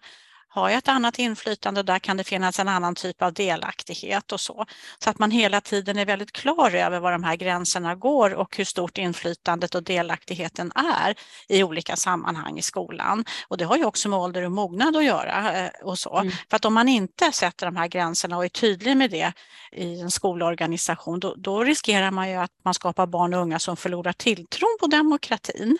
har 0.58 0.70
jag 0.70 0.78
ett 0.78 0.88
annat 0.88 1.20
inflytande 1.20 1.80
och 1.80 1.86
där 1.86 2.00
kan 2.00 2.18
det 2.18 2.24
finnas 2.24 2.60
en 2.60 2.68
annan 2.68 2.96
typ 2.96 3.22
av 3.22 3.34
delaktighet 3.34 4.32
och 4.32 4.42
så. 4.42 4.66
Så 5.04 5.10
att 5.10 5.20
man 5.20 5.32
hela 5.32 5.62
tiden 5.62 5.98
är 5.98 6.06
väldigt 6.06 6.32
klar 6.32 6.76
över 6.76 7.00
var 7.00 7.12
de 7.12 7.24
här 7.24 7.36
gränserna 7.36 7.96
går 7.96 8.34
och 8.34 8.58
hur 8.58 8.66
stort 8.66 8.98
inflytandet 8.98 9.76
och 9.76 9.84
delaktigheten 9.84 10.72
är 10.76 11.16
i 11.48 11.64
olika 11.64 11.96
sammanhang 11.96 12.58
i 12.58 12.62
skolan. 12.62 13.26
Och 13.48 13.58
det 13.58 13.66
har 13.66 13.78
ju 13.78 13.86
också 13.86 14.10
med 14.10 14.20
ålder 14.20 14.44
och 14.44 14.52
mognad 14.52 14.96
att 14.96 15.04
göra 15.04 15.66
eh, 15.66 15.70
och 15.84 16.00
så. 16.00 16.18
Mm. 16.18 16.34
För 16.50 16.56
att 16.56 16.66
om 16.66 16.74
man 16.74 16.88
inte 16.88 17.32
sätter 17.32 17.66
de 17.66 17.76
här 17.76 17.88
gränserna 17.88 18.38
och 18.38 18.46
är 18.46 18.50
tydlig 18.50 18.98
med 18.98 19.12
det 19.12 19.34
i 19.72 20.00
en 20.00 20.12
skolorganisation, 20.12 21.20
då, 21.20 21.36
då 21.38 21.64
riskerar 21.64 22.12
man 22.12 22.30
ju 22.30 22.36
att 22.36 22.52
man 22.66 22.74
skapar 22.74 23.08
barn 23.08 23.34
och 23.34 23.42
unga 23.42 23.60
som 23.60 23.78
förlorar 23.78 24.14
tilltron 24.14 24.78
på 24.80 24.88
demokratin. 24.88 25.78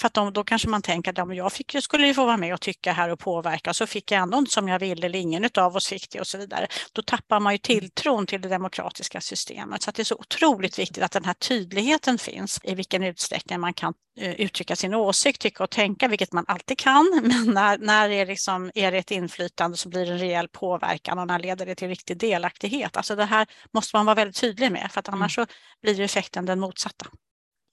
För 0.00 0.06
att 0.06 0.14
de, 0.14 0.32
då 0.32 0.44
kanske 0.44 0.68
man 0.68 0.82
tänker 0.82 1.10
att 1.10 1.18
ja, 1.18 1.34
jag 1.34 1.52
fick, 1.52 1.76
skulle 1.82 2.06
ju 2.06 2.14
få 2.14 2.24
vara 2.24 2.36
med 2.36 2.54
och 2.54 2.60
tycka 2.60 2.92
här 2.92 3.10
och 3.10 3.18
påverka, 3.18 3.74
så 3.74 3.86
fick 3.86 4.12
jag 4.12 4.22
ändå 4.22 4.38
inte 4.38 4.50
som 4.50 4.68
jag 4.68 4.78
ville, 4.78 5.06
eller 5.06 5.18
ingen 5.18 5.48
av 5.58 5.76
oss 5.76 5.88
fick 5.88 6.10
det 6.10 6.20
och 6.20 6.26
så 6.26 6.38
vidare. 6.38 6.66
Då 6.92 7.02
tappar 7.02 7.40
man 7.40 7.52
ju 7.54 7.58
tilltron 7.58 8.26
till 8.26 8.40
det 8.40 8.48
demokratiska 8.48 9.20
systemet. 9.20 9.82
Så 9.82 9.90
det 9.90 10.02
är 10.02 10.04
så 10.04 10.14
otroligt 10.14 10.78
viktigt 10.78 11.02
att 11.02 11.12
den 11.12 11.24
här 11.24 11.34
tydligheten 11.34 12.18
finns 12.18 12.60
i 12.62 12.74
vilken 12.74 13.02
utsträckning 13.02 13.60
man 13.60 13.74
kan 13.74 13.94
uh, 14.22 14.34
uttrycka 14.34 14.76
sin 14.76 14.94
åsikt, 14.94 15.40
tycka 15.40 15.64
och 15.64 15.70
tänka, 15.70 16.08
vilket 16.08 16.32
man 16.32 16.44
alltid 16.48 16.78
kan. 16.78 17.20
Men 17.44 17.54
när, 17.54 17.78
när 17.78 18.10
är, 18.10 18.26
liksom, 18.26 18.70
är 18.74 18.92
det 18.92 18.98
ett 18.98 19.10
inflytande 19.10 19.76
så 19.76 19.88
blir 19.88 20.06
det 20.06 20.12
en 20.12 20.18
rejäl 20.18 20.48
påverkan 20.48 21.18
och 21.18 21.26
när 21.26 21.38
leder 21.38 21.66
det 21.66 21.74
till 21.74 21.88
riktig 21.88 22.18
delaktighet. 22.18 22.96
Alltså 22.96 23.16
det 23.16 23.24
här 23.24 23.46
måste 23.72 23.96
man 23.96 24.06
vara 24.06 24.14
väldigt 24.14 24.40
tydlig 24.40 24.72
med, 24.72 24.92
för 24.92 25.00
att 25.00 25.08
annars 25.08 25.38
mm. 25.38 25.46
så 25.46 25.54
blir 25.82 26.00
effekten 26.00 26.46
den 26.46 26.60
motsatta. 26.60 27.06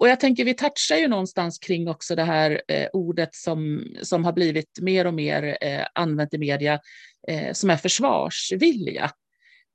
Och 0.02 0.08
jag 0.08 0.20
tänker 0.20 0.46
vi 0.46 0.54
touchar 0.54 0.96
ju 0.96 1.08
någonstans 1.08 1.60
kring 1.60 1.88
också 1.88 2.16
det 2.16 2.24
här 2.24 2.62
eh, 2.68 2.88
ordet 2.94 3.36
som, 3.36 3.86
som 4.02 4.26
har 4.26 4.34
blivit 4.34 4.80
mer 4.82 5.08
och 5.08 5.14
mer 5.14 5.58
eh, 5.62 5.86
använt 5.96 6.34
i 6.34 6.38
media, 6.38 6.80
eh, 7.28 7.54
som 7.54 7.70
är 7.70 7.78
försvarsvilja. 7.78 9.12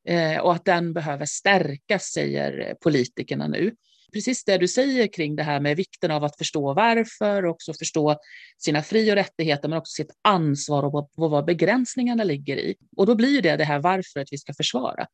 Eh, 0.08 0.38
och 0.38 0.54
att 0.54 0.64
den 0.64 0.92
behöver 0.92 1.26
stärkas, 1.26 2.04
säger 2.04 2.74
politikerna 2.82 3.48
nu. 3.48 3.74
Precis 4.12 4.44
det 4.44 4.58
du 4.58 4.68
säger 4.68 5.06
kring 5.06 5.36
det 5.36 5.42
här 5.42 5.60
med 5.60 5.76
vikten 5.76 6.10
av 6.10 6.24
att 6.24 6.38
förstå 6.38 6.74
varför 6.74 7.44
och 7.44 7.50
också 7.50 7.74
förstå 7.74 8.16
sina 8.58 8.82
fri 8.82 9.10
och 9.10 9.14
rättigheter, 9.14 9.68
men 9.68 9.78
också 9.78 9.92
sitt 10.02 10.12
ansvar 10.22 10.82
och 10.82 10.92
vad, 10.92 11.08
vad 11.30 11.44
begränsningarna 11.44 12.24
ligger 12.24 12.56
i. 12.56 12.74
Och 12.96 13.06
då 13.06 13.14
blir 13.14 13.42
det 13.42 13.56
det 13.56 13.64
här 13.64 13.78
varför 13.78 14.20
att 14.20 14.28
vi 14.32 14.38
ska 14.38 14.54
försvara. 14.54 15.06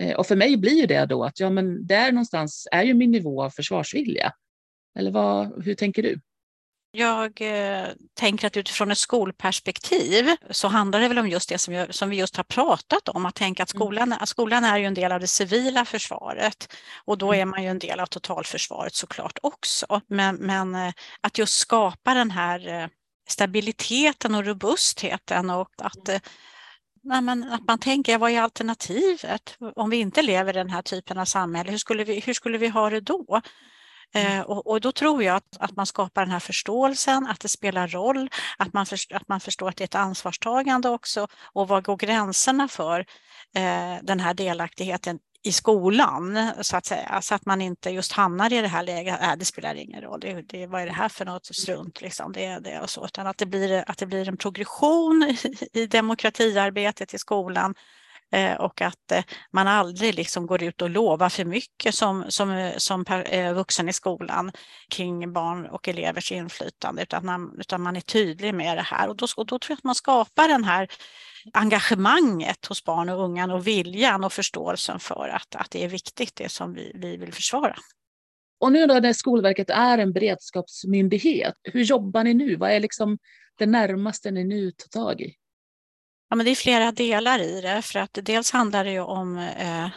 Eh, 0.00 0.16
och 0.16 0.26
för 0.26 0.36
mig 0.36 0.56
blir 0.56 0.86
det 0.86 1.06
då 1.06 1.24
att 1.24 1.40
ja, 1.40 1.50
men 1.50 1.86
där 1.86 2.12
någonstans 2.12 2.68
är 2.72 2.82
ju 2.82 2.94
min 2.94 3.10
nivå 3.10 3.42
av 3.42 3.50
försvarsvilja. 3.50 4.32
Eller 4.98 5.10
vad, 5.10 5.64
hur 5.64 5.74
tänker 5.74 6.02
du? 6.02 6.20
Jag 6.92 7.40
eh, 7.40 7.88
tänker 8.14 8.46
att 8.46 8.56
utifrån 8.56 8.90
ett 8.90 8.98
skolperspektiv 8.98 10.36
så 10.50 10.68
handlar 10.68 11.00
det 11.00 11.08
väl 11.08 11.18
om 11.18 11.28
just 11.28 11.48
det 11.48 11.58
som, 11.58 11.74
jag, 11.74 11.94
som 11.94 12.10
vi 12.10 12.16
just 12.16 12.36
har 12.36 12.44
pratat 12.44 13.08
om, 13.08 13.26
att 13.26 13.34
tänka 13.34 13.62
att 13.62 13.74
mm. 13.74 13.80
skolan, 13.80 14.12
att 14.12 14.28
skolan 14.28 14.64
är 14.64 14.78
ju 14.78 14.84
en 14.84 14.94
del 14.94 15.12
av 15.12 15.20
det 15.20 15.26
civila 15.26 15.84
försvaret 15.84 16.72
och 17.04 17.18
då 17.18 17.32
är 17.32 17.38
mm. 17.38 17.50
man 17.50 17.62
ju 17.62 17.68
en 17.68 17.78
del 17.78 18.00
av 18.00 18.06
totalförsvaret 18.06 18.94
såklart 18.94 19.38
också. 19.42 20.00
Men, 20.06 20.36
men 20.36 20.74
eh, 20.74 20.92
att 21.20 21.38
just 21.38 21.54
skapa 21.54 22.14
den 22.14 22.30
här 22.30 22.68
eh, 22.68 22.88
stabiliteten 23.28 24.34
och 24.34 24.44
robustheten 24.44 25.50
och 25.50 25.70
att 25.76 26.08
mm. 26.08 26.20
Nej, 27.02 27.22
men 27.22 27.52
att 27.52 27.66
man 27.66 27.78
tänker, 27.78 28.18
vad 28.18 28.30
är 28.30 28.40
alternativet? 28.40 29.56
Om 29.76 29.90
vi 29.90 29.96
inte 29.96 30.22
lever 30.22 30.52
i 30.54 30.58
den 30.58 30.70
här 30.70 30.82
typen 30.82 31.18
av 31.18 31.24
samhälle, 31.24 31.70
hur 31.70 31.78
skulle 31.78 32.04
vi, 32.04 32.20
hur 32.20 32.34
skulle 32.34 32.58
vi 32.58 32.68
ha 32.68 32.90
det 32.90 33.00
då? 33.00 33.40
Mm. 34.14 34.38
Eh, 34.38 34.42
och, 34.42 34.66
och, 34.66 34.80
då 34.80 34.92
tror 34.92 35.22
jag 35.22 35.36
att, 35.36 35.56
att 35.58 35.76
man 35.76 35.86
skapar 35.86 36.22
den 36.22 36.32
här 36.32 36.40
förståelsen, 36.40 37.26
att 37.26 37.40
det 37.40 37.48
spelar 37.48 37.88
roll, 37.88 38.30
att 38.56 38.72
man, 38.72 38.86
för, 38.86 38.98
att 39.10 39.28
man 39.28 39.40
förstår 39.40 39.68
att 39.68 39.76
det 39.76 39.82
är 39.82 39.86
ett 39.86 39.94
ansvarstagande 39.94 40.88
också 40.88 41.28
och 41.52 41.68
vad 41.68 41.84
går 41.84 41.96
gränserna 41.96 42.68
för 42.68 43.00
eh, 43.54 43.96
den 44.02 44.20
här 44.20 44.34
delaktigheten 44.34 45.18
i 45.42 45.52
skolan 45.52 46.52
så 46.60 46.76
att 46.76 46.86
säga, 46.86 47.22
så 47.22 47.34
att 47.34 47.46
man 47.46 47.60
inte 47.60 47.90
just 47.90 48.12
hamnar 48.12 48.52
i 48.52 48.60
det 48.60 48.68
här 48.68 48.82
läget, 48.82 49.22
äh, 49.22 49.36
det 49.38 49.44
spelar 49.44 49.74
ingen 49.74 50.00
roll, 50.00 50.20
det, 50.20 50.42
det, 50.42 50.66
vad 50.66 50.82
är 50.82 50.86
det 50.86 50.92
här 50.92 51.08
för 51.08 51.24
något? 51.24 51.46
Strunt, 51.46 52.00
liksom, 52.00 52.32
det, 52.32 52.58
det 52.58 52.80
och 52.80 52.90
så, 52.90 53.04
utan 53.04 53.26
att 53.26 53.38
det 53.38 53.46
blir, 53.46 53.84
att 53.86 53.98
det 53.98 54.06
blir 54.06 54.28
en 54.28 54.36
progression 54.36 55.22
i, 55.72 55.80
i 55.80 55.86
demokratiarbetet 55.86 57.14
i 57.14 57.18
skolan 57.18 57.74
Eh, 58.32 58.54
och 58.54 58.80
att 58.80 59.12
eh, 59.12 59.24
man 59.52 59.68
aldrig 59.68 60.14
liksom 60.14 60.46
går 60.46 60.62
ut 60.62 60.82
och 60.82 60.90
lovar 60.90 61.28
för 61.28 61.44
mycket 61.44 61.94
som, 61.94 62.24
som, 62.28 62.50
eh, 62.50 62.76
som 62.76 63.04
vuxen 63.54 63.88
i 63.88 63.92
skolan 63.92 64.52
kring 64.90 65.32
barn 65.32 65.66
och 65.66 65.88
elevers 65.88 66.32
inflytande 66.32 67.02
utan 67.02 67.26
man, 67.26 67.56
utan 67.60 67.82
man 67.82 67.96
är 67.96 68.00
tydlig 68.00 68.54
med 68.54 68.76
det 68.76 68.82
här 68.82 69.08
och 69.08 69.16
då, 69.16 69.26
och 69.36 69.46
då 69.46 69.58
tror 69.58 69.70
jag 69.70 69.76
att 69.76 69.84
man 69.84 69.94
skapar 69.94 70.48
den 70.48 70.64
här 70.64 70.88
engagemanget 71.52 72.66
hos 72.66 72.84
barn 72.84 73.08
och 73.08 73.24
unga 73.24 73.54
och 73.54 73.66
viljan 73.66 74.24
och 74.24 74.32
förståelsen 74.32 75.00
för 75.00 75.28
att, 75.28 75.56
att 75.56 75.70
det 75.70 75.84
är 75.84 75.88
viktigt 75.88 76.36
det 76.36 76.48
som 76.48 76.74
vi, 76.74 76.92
vi 76.94 77.16
vill 77.16 77.32
försvara. 77.32 77.76
Och 78.60 78.72
nu 78.72 78.86
då 78.86 78.94
när 78.94 79.12
Skolverket 79.12 79.70
är 79.70 79.98
en 79.98 80.12
beredskapsmyndighet, 80.12 81.54
hur 81.62 81.82
jobbar 81.82 82.24
ni 82.24 82.34
nu? 82.34 82.56
Vad 82.56 82.70
är 82.70 82.80
liksom 82.80 83.18
det 83.58 83.66
närmaste 83.66 84.30
ni 84.30 84.44
nu 84.44 84.70
tar 84.70 85.00
tag 85.00 85.20
i? 85.20 85.34
Ja, 86.30 86.36
men 86.36 86.46
det 86.46 86.50
är 86.50 86.54
flera 86.54 86.92
delar 86.92 87.38
i 87.38 87.60
det, 87.60 87.82
för 87.82 87.98
att 87.98 88.18
dels 88.22 88.50
handlar 88.50 88.84
det 88.84 88.90
ju 88.90 89.00
om 89.00 89.38
eh, 89.38 89.88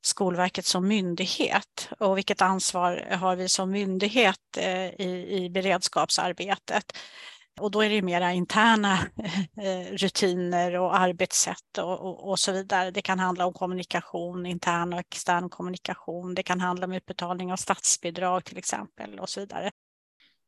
Skolverket 0.00 0.66
som 0.66 0.88
myndighet 0.88 1.90
och 1.98 2.16
vilket 2.16 2.42
ansvar 2.42 3.08
har 3.10 3.36
vi 3.36 3.48
som 3.48 3.70
myndighet 3.70 4.56
eh, 4.58 4.86
i, 4.86 5.26
i 5.30 5.50
beredskapsarbetet. 5.50 6.98
Och 7.60 7.70
då 7.70 7.82
är 7.82 7.90
det 7.90 8.02
mera 8.02 8.32
interna 8.32 8.92
eh, 9.62 9.92
rutiner 9.96 10.74
och 10.78 10.98
arbetssätt 10.98 11.78
och, 11.78 12.00
och, 12.00 12.30
och, 12.30 12.38
så 12.38 12.52
vidare. 12.52 12.90
Det 12.90 13.02
kan 13.02 13.18
handla 13.18 13.46
om 13.46 13.52
kommunikation, 13.52 14.46
intern 14.46 14.92
och 14.92 15.00
extern 15.00 15.48
kommunikation. 15.48 16.34
Det 16.34 16.42
kan 16.42 16.60
handla 16.60 16.86
om 16.86 16.92
utbetalning 16.92 17.52
av 17.52 17.56
statsbidrag 17.56 18.44
till 18.44 18.58
exempel 18.58 19.18
och 19.20 19.28
så 19.28 19.40
vidare 19.40 19.70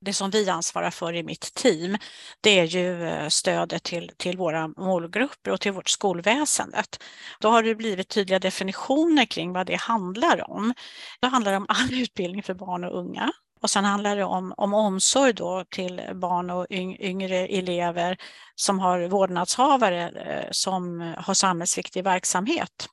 det 0.00 0.12
som 0.12 0.30
vi 0.30 0.48
ansvarar 0.48 0.90
för 0.90 1.12
i 1.12 1.22
mitt 1.22 1.54
team, 1.54 1.96
det 2.40 2.58
är 2.58 2.64
ju 2.64 3.08
eh, 3.08 3.28
stödet 3.28 3.82
till, 3.82 4.10
till 4.16 4.36
våra 4.36 4.68
målgrupper 4.68 5.50
och 5.50 5.60
till 5.60 5.72
vårt 5.72 5.88
skolväsendet. 5.88 7.02
Då 7.40 7.48
har 7.48 7.62
det 7.62 7.74
blivit 7.74 8.08
tydliga 8.08 8.38
definitioner 8.38 9.24
kring 9.24 9.52
vad 9.52 9.66
det 9.66 9.80
handlar 9.80 10.50
om. 10.50 10.74
Det 11.20 11.26
handlar 11.26 11.52
om 11.52 11.66
all 11.68 11.94
utbildning 12.02 12.42
för 12.42 12.54
barn 12.54 12.84
och 12.84 12.98
unga. 12.98 13.32
Och 13.62 13.70
sen 13.70 13.84
handlar 13.84 14.16
det 14.16 14.24
om, 14.24 14.54
om 14.56 14.74
omsorg 14.74 15.32
då 15.32 15.64
till 15.70 16.02
barn 16.14 16.50
och 16.50 16.66
yngre 17.00 17.36
elever 17.36 18.16
som 18.54 18.78
har 18.78 19.08
vårdnadshavare 19.08 20.08
eh, 20.08 20.48
som 20.50 21.00
har 21.18 21.34
samhällsviktig 21.34 22.04
verksamhet. 22.04 22.88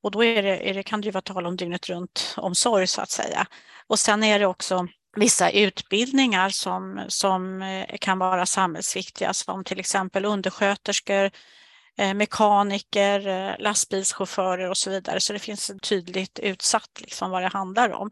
Och 0.00 0.10
då 0.10 0.24
är 0.24 0.42
det, 0.42 0.70
är 0.70 0.74
det, 0.74 0.82
kan 0.82 1.00
det 1.00 1.04
ju 1.04 1.10
vara 1.10 1.22
tal 1.22 1.46
om 1.46 1.56
dygnet 1.56 1.88
runt 1.88 2.34
omsorg 2.36 2.86
så 2.86 3.00
att 3.00 3.10
säga. 3.10 3.46
Och 3.86 3.98
sen 3.98 4.24
är 4.24 4.38
det 4.38 4.46
också 4.46 4.88
vissa 5.18 5.50
utbildningar 5.50 6.48
som, 6.48 7.04
som 7.08 7.62
eh, 7.62 7.96
kan 8.00 8.18
vara 8.18 8.46
samhällsviktiga 8.46 9.32
som 9.32 9.64
till 9.64 9.80
exempel 9.80 10.24
undersköterskor, 10.24 11.30
eh, 11.98 12.14
mekaniker, 12.14 13.26
eh, 13.28 13.54
lastbilschaufförer 13.58 14.70
och 14.70 14.76
så 14.76 14.90
vidare. 14.90 15.20
Så 15.20 15.32
det 15.32 15.38
finns 15.38 15.70
tydligt 15.82 16.38
utsatt 16.38 17.00
liksom 17.00 17.30
vad 17.30 17.42
det 17.42 17.48
handlar 17.48 17.92
om. 17.92 18.10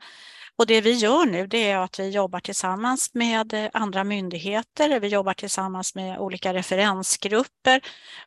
Och 0.58 0.66
det 0.66 0.80
vi 0.80 0.92
gör 0.92 1.26
nu 1.26 1.46
det 1.46 1.70
är 1.70 1.78
att 1.78 1.98
vi 2.00 2.08
jobbar 2.08 2.40
tillsammans 2.40 3.14
med 3.14 3.54
eh, 3.54 3.70
andra 3.72 4.04
myndigheter. 4.04 5.00
Vi 5.00 5.08
jobbar 5.08 5.34
tillsammans 5.34 5.94
med 5.94 6.18
olika 6.18 6.54
referensgrupper 6.54 7.80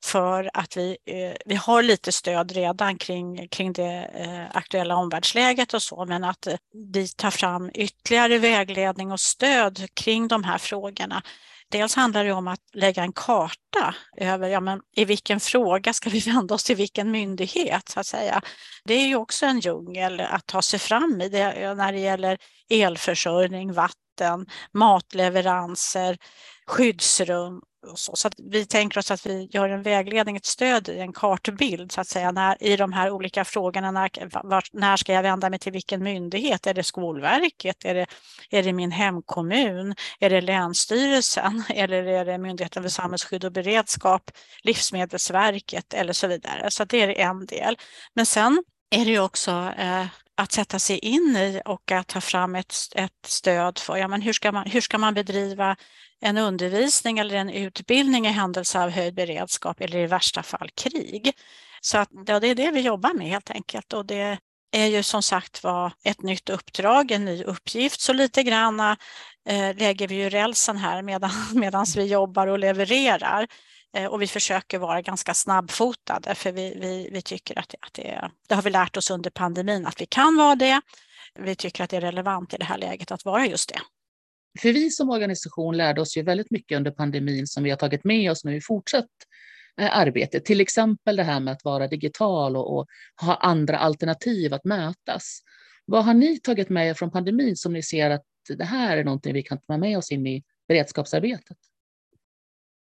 för 0.04 0.50
att 0.54 0.78
vi, 0.78 0.98
eh, 1.06 1.38
vi 1.46 1.56
har 1.56 1.84
lite 1.84 2.12
stöd 2.12 2.52
redan 2.52 2.98
kring, 2.98 3.48
kring 3.48 3.74
det 3.74 4.12
eh, 4.14 4.58
aktuella 4.58 4.96
omvärldsläget 4.96 5.74
och 5.74 5.82
så, 5.82 6.06
men 6.06 6.24
att 6.24 6.48
vi 6.94 7.08
tar 7.08 7.32
fram 7.32 7.72
ytterligare 7.74 8.38
vägledning 8.38 9.12
och 9.12 9.20
stöd 9.20 9.88
kring 9.94 10.28
de 10.28 10.44
här 10.44 10.58
frågorna 10.58 11.24
Dels 11.72 11.96
handlar 11.96 12.24
det 12.24 12.32
om 12.32 12.48
att 12.48 12.60
lägga 12.74 13.04
en 13.04 13.14
karta 13.14 13.96
över 14.18 14.50
ja, 14.50 14.60
men 14.60 14.82
i 14.96 15.06
vilken 15.06 15.40
fråga 15.40 15.94
ska 15.94 16.10
vi 16.10 16.20
vända 16.20 16.56
oss 16.56 16.64
till 16.64 16.76
vilken 16.76 17.12
myndighet 17.12 17.90
så 17.90 18.00
att 18.00 18.08
säga. 18.08 18.42
Det 18.86 18.94
är 18.94 19.08
ju 19.08 19.16
också 19.16 19.46
en 19.46 19.60
djungel 19.60 20.20
att 20.20 20.46
ta 20.46 20.62
sig 20.62 20.80
fram 20.80 21.22
i 21.22 21.30
det, 21.30 21.74
när 21.76 21.92
det 21.92 22.00
gäller 22.00 22.38
elförsörjning, 22.70 23.74
vatten, 23.74 24.46
matleveranser, 24.74 26.18
skyddsrum 26.68 27.62
så, 27.96 28.16
så 28.16 28.30
vi 28.38 28.66
tänker 28.66 29.00
oss 29.00 29.12
att 29.12 29.26
vi 29.26 29.50
gör 29.52 29.70
en 29.70 29.84
vägledning, 29.84 30.36
ett 30.36 30.46
stöd 30.46 30.90
i 30.90 31.00
en 31.00 31.14
kartbild 31.14 31.92
så 31.92 32.02
att 32.02 32.08
säga 32.08 32.32
när, 32.32 32.64
i 32.64 32.78
de 32.78 32.94
här 32.94 33.12
olika 33.12 33.46
frågorna. 33.46 33.92
När, 33.92 34.10
var, 34.48 34.64
när 34.72 34.98
ska 34.98 35.14
jag 35.14 35.24
vända 35.24 35.50
mig 35.50 35.60
till 35.60 35.72
vilken 35.72 36.04
myndighet? 36.04 36.68
Är 36.68 36.74
det 36.74 36.84
Skolverket? 36.84 37.86
Är 37.86 37.94
det, 37.94 38.06
är 38.50 38.64
det 38.64 38.74
min 38.74 38.92
hemkommun? 38.92 39.96
Är 40.20 40.30
det 40.30 40.42
Länsstyrelsen? 40.42 41.64
Eller 41.70 42.04
är 42.04 42.26
det 42.26 42.38
Myndigheten 42.38 42.84
för 42.84 42.90
samhällsskydd 42.90 43.46
och 43.46 43.52
beredskap? 43.52 44.32
Livsmedelsverket 44.64 45.94
eller 45.94 46.14
så 46.14 46.28
vidare. 46.28 46.72
Så 46.72 46.86
det 46.86 47.04
är 47.04 47.30
en 47.30 47.46
del. 47.46 47.78
Men 48.14 48.26
sen 48.26 48.64
är 48.90 49.06
det 49.06 49.12
ju 49.12 49.20
också 49.20 49.52
eh, 49.78 50.06
att 50.40 50.52
sätta 50.52 50.80
sig 50.80 50.98
in 51.00 51.36
i 51.38 51.62
och 51.66 51.92
att 51.92 52.08
ta 52.08 52.22
fram 52.22 52.56
ett, 52.56 52.76
ett 52.96 53.26
stöd 53.26 53.80
för 53.80 53.98
ja, 53.98 54.08
men 54.08 54.22
hur, 54.22 54.34
ska 54.34 54.52
man, 54.52 54.66
hur 54.66 54.82
ska 54.82 54.98
man 54.98 55.14
bedriva 55.14 55.76
en 56.22 56.38
undervisning 56.38 57.20
eller 57.20 57.36
en 57.36 57.50
utbildning 57.50 58.28
i 58.28 58.30
händelse 58.30 58.84
av 58.84 58.90
höjd 58.90 59.14
beredskap 59.14 59.82
eller 59.82 59.98
i 59.98 60.08
värsta 60.08 60.44
fall 60.44 60.70
krig. 60.70 61.34
Så 61.82 61.98
att, 61.98 62.10
ja, 62.28 62.40
det 62.40 62.48
är 62.48 62.56
det 62.56 62.72
vi 62.72 62.82
jobbar 62.82 63.14
med 63.14 63.28
helt 63.28 63.52
enkelt 63.52 63.94
och 63.94 64.06
det 64.06 64.38
är 64.72 64.86
ju 64.86 65.04
som 65.04 65.24
sagt 65.24 65.64
var 65.64 65.94
ett 66.04 66.22
nytt 66.22 66.50
uppdrag, 66.50 67.12
en 67.12 67.26
ny 67.26 67.44
uppgift. 67.44 68.02
Så 68.02 68.14
lite 68.14 68.44
grann 68.44 68.80
eh, 68.80 69.76
lägger 69.76 70.08
vi 70.08 70.16
ju 70.16 70.30
rälsen 70.30 70.78
här 70.78 71.02
medan 71.02 71.32
medans 71.54 71.96
vi 71.96 72.06
jobbar 72.06 72.48
och 72.48 72.60
levererar. 72.60 73.48
Eh, 73.98 74.06
och 74.06 74.22
vi 74.22 74.28
försöker 74.28 74.80
vara 74.80 75.02
ganska 75.02 75.34
snabbfotade 75.34 76.36
för 76.36 76.52
vi, 76.52 76.78
vi, 76.82 77.10
vi 77.12 77.22
tycker 77.22 77.60
att, 77.60 77.70
det, 77.70 77.78
att 77.82 77.94
det, 77.94 78.32
det 78.48 78.56
har 78.56 78.62
vi 78.62 78.70
lärt 78.70 78.98
oss 78.98 79.12
under 79.12 79.30
pandemin 79.30 79.86
att 79.86 80.02
vi 80.02 80.06
kan 80.06 80.38
vara 80.38 80.56
det. 80.56 80.82
Vi 81.40 81.56
tycker 81.56 81.84
att 81.84 81.90
det 81.90 81.98
är 81.98 82.02
relevant 82.02 82.54
i 82.54 82.58
det 82.58 82.66
här 82.66 82.78
läget 82.78 83.12
att 83.12 83.26
vara 83.26 83.46
just 83.46 83.70
det. 83.70 83.80
För 84.62 84.74
vi 84.74 84.90
som 84.90 85.10
organisation 85.10 85.78
lärde 85.78 86.02
oss 86.02 86.18
ju 86.18 86.24
väldigt 86.24 86.52
mycket 86.52 86.78
under 86.78 86.92
pandemin 86.92 87.48
som 87.48 87.64
vi 87.64 87.70
har 87.70 87.78
tagit 87.78 88.04
med 88.04 88.32
oss 88.32 88.44
nu 88.44 88.56
i 88.56 88.62
fortsatt 88.62 89.06
eh, 89.82 89.98
arbete. 89.98 90.40
Till 90.40 90.62
exempel 90.62 91.16
det 91.16 91.24
här 91.24 91.40
med 91.40 91.54
att 91.54 91.64
vara 91.64 91.88
digital 91.88 92.58
och, 92.58 92.78
och, 92.78 92.88
ha 93.22 93.36
andra 93.36 93.78
alternativ 93.78 94.54
att 94.54 94.66
mötas. 94.66 95.40
Vad 95.86 96.06
har 96.06 96.14
ni 96.14 96.40
tagit 96.40 96.70
med 96.70 96.90
er 96.90 96.94
från 96.94 97.12
pandemin 97.12 97.56
som 97.56 97.74
ni 97.74 97.84
ser 97.84 98.10
att 98.10 98.26
det 98.58 98.66
här 98.66 98.98
är 98.98 99.04
någonting 99.04 99.34
vi 99.34 99.44
kan 99.44 99.62
ta 99.62 99.78
med 99.78 99.98
oss 99.98 100.12
in 100.12 100.28
i 100.28 100.44
beredskapsarbetet? 100.68 101.58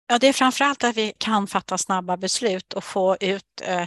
Ja, 0.06 0.18
det 0.18 0.26
är 0.26 0.32
framförallt 0.32 0.84
att 0.84 0.96
vi 0.96 1.12
kan 1.18 1.46
fatta 1.46 1.78
snabba 1.78 2.16
beslut 2.16 2.72
och 2.72 2.84
få 2.84 3.16
ut 3.20 3.62
eh, 3.62 3.86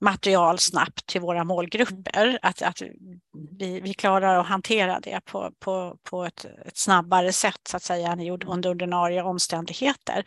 material 0.00 0.58
snabbt 0.58 1.06
till 1.06 1.20
våra 1.20 1.44
målgrupper. 1.44 2.38
Att, 2.42 2.62
att 2.62 2.82
vi, 3.58 3.80
vi 3.80 3.94
klarar 3.94 4.40
att 4.40 4.46
hantera 4.46 5.00
det 5.00 5.20
på, 5.24 5.50
på, 5.60 5.96
på 6.02 6.24
ett, 6.24 6.44
ett 6.44 6.76
snabbare 6.76 7.32
sätt 7.32 7.60
så 7.68 7.76
att 7.76 7.82
säga 7.82 8.16
under 8.46 8.70
ordinarie 8.70 9.22
omständigheter. 9.22 10.24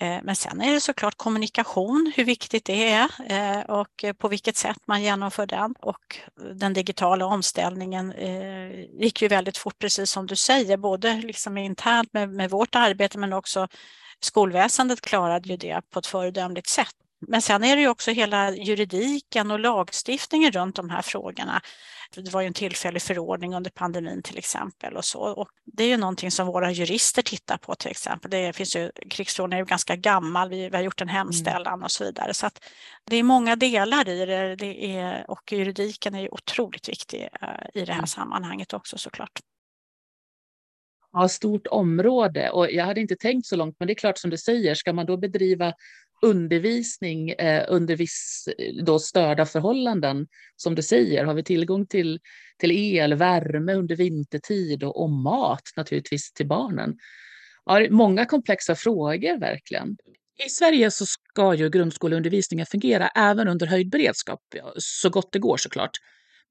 Eh, 0.00 0.18
men 0.22 0.36
sen 0.36 0.60
är 0.60 0.72
det 0.72 0.80
såklart 0.80 1.16
kommunikation, 1.16 2.12
hur 2.16 2.24
viktigt 2.24 2.64
det 2.64 2.92
är 2.92 3.08
eh, 3.28 3.60
och 3.60 4.04
på 4.18 4.28
vilket 4.28 4.56
sätt 4.56 4.78
man 4.86 5.02
genomför 5.02 5.46
den. 5.46 5.74
Och 5.80 6.18
den 6.54 6.72
digitala 6.72 7.26
omställningen 7.26 8.12
eh, 8.12 8.70
gick 9.00 9.22
ju 9.22 9.28
väldigt 9.28 9.58
fort, 9.58 9.78
precis 9.78 10.10
som 10.10 10.26
du 10.26 10.36
säger, 10.36 10.76
både 10.76 11.14
liksom 11.14 11.58
internt 11.58 12.12
med, 12.12 12.28
med 12.28 12.50
vårt 12.50 12.74
arbete 12.74 13.18
men 13.18 13.32
också 13.32 13.68
skolväsendet 14.20 15.00
klarade 15.00 15.48
ju 15.48 15.56
det 15.56 15.80
på 15.90 15.98
ett 15.98 16.06
föredömligt 16.06 16.68
sätt. 16.68 16.94
Men 17.20 17.42
sen 17.42 17.64
är 17.64 17.76
det 17.76 17.82
ju 17.82 17.88
också 17.88 18.10
hela 18.10 18.50
juridiken 18.50 19.50
och 19.50 19.60
lagstiftningen 19.60 20.52
runt 20.52 20.76
de 20.76 20.90
här 20.90 21.02
frågorna. 21.02 21.60
Det 22.14 22.32
var 22.32 22.40
ju 22.40 22.46
en 22.46 22.54
tillfällig 22.54 23.02
förordning 23.02 23.54
under 23.54 23.70
pandemin 23.70 24.22
till 24.22 24.38
exempel 24.38 24.96
och 24.96 25.04
så. 25.04 25.20
Och 25.20 25.48
det 25.64 25.84
är 25.84 25.88
ju 25.88 25.96
någonting 25.96 26.30
som 26.30 26.46
våra 26.46 26.70
jurister 26.70 27.22
tittar 27.22 27.56
på 27.56 27.74
till 27.74 27.90
exempel. 27.90 28.30
Det 28.30 28.52
finns 28.52 28.76
ju, 28.76 28.90
krigsförordningen 29.10 29.62
är 29.62 29.66
ju 29.66 29.68
ganska 29.68 29.96
gammal, 29.96 30.48
vi, 30.48 30.68
vi 30.68 30.76
har 30.76 30.82
gjort 30.82 31.00
en 31.00 31.08
hemställan 31.08 31.74
mm. 31.74 31.84
och 31.84 31.90
så 31.90 32.04
vidare. 32.04 32.34
Så 32.34 32.46
att 32.46 32.64
det 33.04 33.16
är 33.16 33.22
många 33.22 33.56
delar 33.56 34.08
i 34.08 34.26
det, 34.26 34.56
det 34.56 34.96
är, 34.96 35.30
och 35.30 35.52
juridiken 35.52 36.14
är 36.14 36.20
ju 36.20 36.28
otroligt 36.28 36.88
viktig 36.88 37.28
uh, 37.42 37.48
i 37.74 37.84
det 37.84 37.92
här 37.92 37.98
mm. 37.98 38.06
sammanhanget 38.06 38.72
också 38.72 38.98
såklart 38.98 39.40
ja, 41.12 41.28
stort 41.28 41.66
område 41.66 42.50
och 42.50 42.70
jag 42.70 42.84
hade 42.84 43.00
inte 43.00 43.16
tänkt 43.16 43.46
så 43.46 43.56
långt, 43.56 43.76
men 43.78 43.86
det 43.86 43.92
är 43.92 43.94
klart 43.94 44.18
som 44.18 44.30
du 44.30 44.36
säger, 44.36 44.74
ska 44.74 44.92
man 44.92 45.06
då 45.06 45.16
bedriva 45.16 45.72
undervisning 46.22 47.30
eh, 47.30 47.64
under 47.68 47.96
viss 47.96 48.48
eh, 48.58 48.84
då 48.84 48.98
störda 48.98 49.46
förhållanden, 49.46 50.26
som 50.56 50.74
du 50.74 50.82
säger, 50.82 51.24
har 51.24 51.34
vi 51.34 51.44
tillgång 51.44 51.86
till, 51.86 52.20
till 52.58 52.72
el, 52.72 53.14
värme 53.14 53.74
under 53.74 53.96
vintertid 53.96 54.84
och, 54.84 55.02
och 55.02 55.10
mat 55.10 55.62
naturligtvis 55.76 56.32
till 56.32 56.46
barnen. 56.46 56.96
Ja, 57.64 57.86
många 57.90 58.26
komplexa 58.26 58.74
frågor 58.74 59.40
verkligen. 59.40 59.96
I 60.46 60.48
Sverige 60.48 60.90
så 60.90 61.06
ska 61.06 61.54
ju 61.54 61.70
grundskoleundervisningen 61.70 62.66
fungera 62.66 63.08
även 63.08 63.48
under 63.48 63.66
höjd 63.66 63.90
beredskap, 63.90 64.40
så 64.76 65.10
gott 65.10 65.32
det 65.32 65.38
går 65.38 65.56
såklart. 65.56 65.90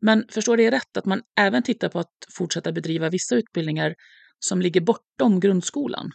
Men 0.01 0.25
förstår 0.31 0.57
det 0.57 0.71
rätt 0.71 0.97
att 0.97 1.05
man 1.05 1.21
även 1.39 1.63
tittar 1.63 1.89
på 1.89 1.99
att 1.99 2.13
fortsätta 2.37 2.71
bedriva 2.71 3.09
vissa 3.09 3.35
utbildningar 3.35 3.95
som 4.39 4.61
ligger 4.61 4.81
bortom 4.81 5.39
grundskolan? 5.39 6.11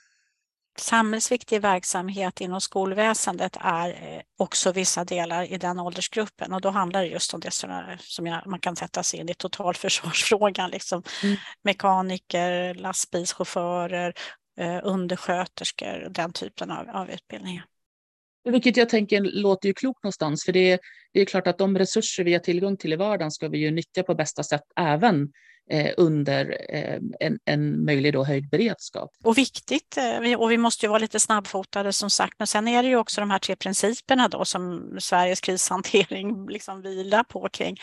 Samhällsviktig 0.79 1.61
verksamhet 1.61 2.41
inom 2.41 2.61
skolväsendet 2.61 3.57
är 3.61 3.88
eh, 3.88 4.23
också 4.37 4.73
vissa 4.73 5.05
delar 5.05 5.53
i 5.53 5.59
den 5.59 5.81
åldersgruppen 5.81 6.53
och 6.53 6.61
då 6.61 6.70
handlar 6.70 7.03
det 7.03 7.09
just 7.09 7.35
om 7.35 7.40
det 7.40 7.51
som 7.99 8.27
jag, 8.27 8.47
man 8.47 8.61
kan 8.61 8.77
sätta 8.77 9.03
sig 9.03 9.20
in 9.20 9.29
i 9.29 9.35
totalförsvarsfrågan, 9.35 10.70
liksom 10.70 11.03
mm. 11.23 11.37
mekaniker, 11.64 12.75
lastbilschaufförer, 12.75 14.14
eh, 14.59 14.81
undersköterskor, 14.83 16.09
den 16.11 16.33
typen 16.33 16.70
av, 16.70 16.88
av 16.88 17.11
utbildningar. 17.11 17.64
Vilket 18.44 18.77
jag 18.77 18.88
tänker 18.88 19.20
låter 19.20 19.68
ju 19.68 19.75
klokt 19.75 20.03
någonstans, 20.03 20.44
för 20.44 20.53
det 20.53 20.73
är, 20.73 20.79
det 21.12 21.20
är 21.20 21.25
klart 21.25 21.47
att 21.47 21.59
de 21.59 21.79
resurser 21.79 22.25
vi 22.25 22.33
har 22.33 22.40
tillgång 22.40 22.77
till 22.77 22.92
i 22.92 22.97
vardagen 22.97 23.31
ska 23.31 23.49
vi 23.49 23.59
ju 23.59 23.70
nyttja 23.70 24.03
på 24.03 24.14
bästa 24.14 24.42
sätt 24.42 24.62
även 24.77 25.33
under 25.96 26.57
eh, 26.68 26.98
en, 27.20 27.38
en 27.44 27.85
möjlig 27.85 28.12
då 28.12 28.25
höjd 28.25 28.48
beredskap. 28.48 29.11
Och 29.25 29.38
viktigt, 29.38 29.96
eh, 29.96 30.35
och 30.35 30.51
vi 30.51 30.59
måste 30.59 30.87
ju 30.87 30.90
vara 30.90 30.98
lite 30.98 31.20
snabbfotade 31.20 31.92
som 31.92 32.11
sagt, 32.11 32.35
men 32.38 32.46
sen 32.46 32.68
är 32.68 32.83
det 32.83 32.88
ju 32.88 32.96
också 32.96 33.20
de 33.20 33.31
här 33.31 33.38
tre 33.38 33.57
principerna 33.57 34.29
då 34.29 34.44
som 34.44 34.96
Sveriges 35.01 35.40
krishantering 35.40 36.48
liksom 36.51 36.83
vilar 36.83 37.25
på 37.25 37.48
kring 37.53 37.77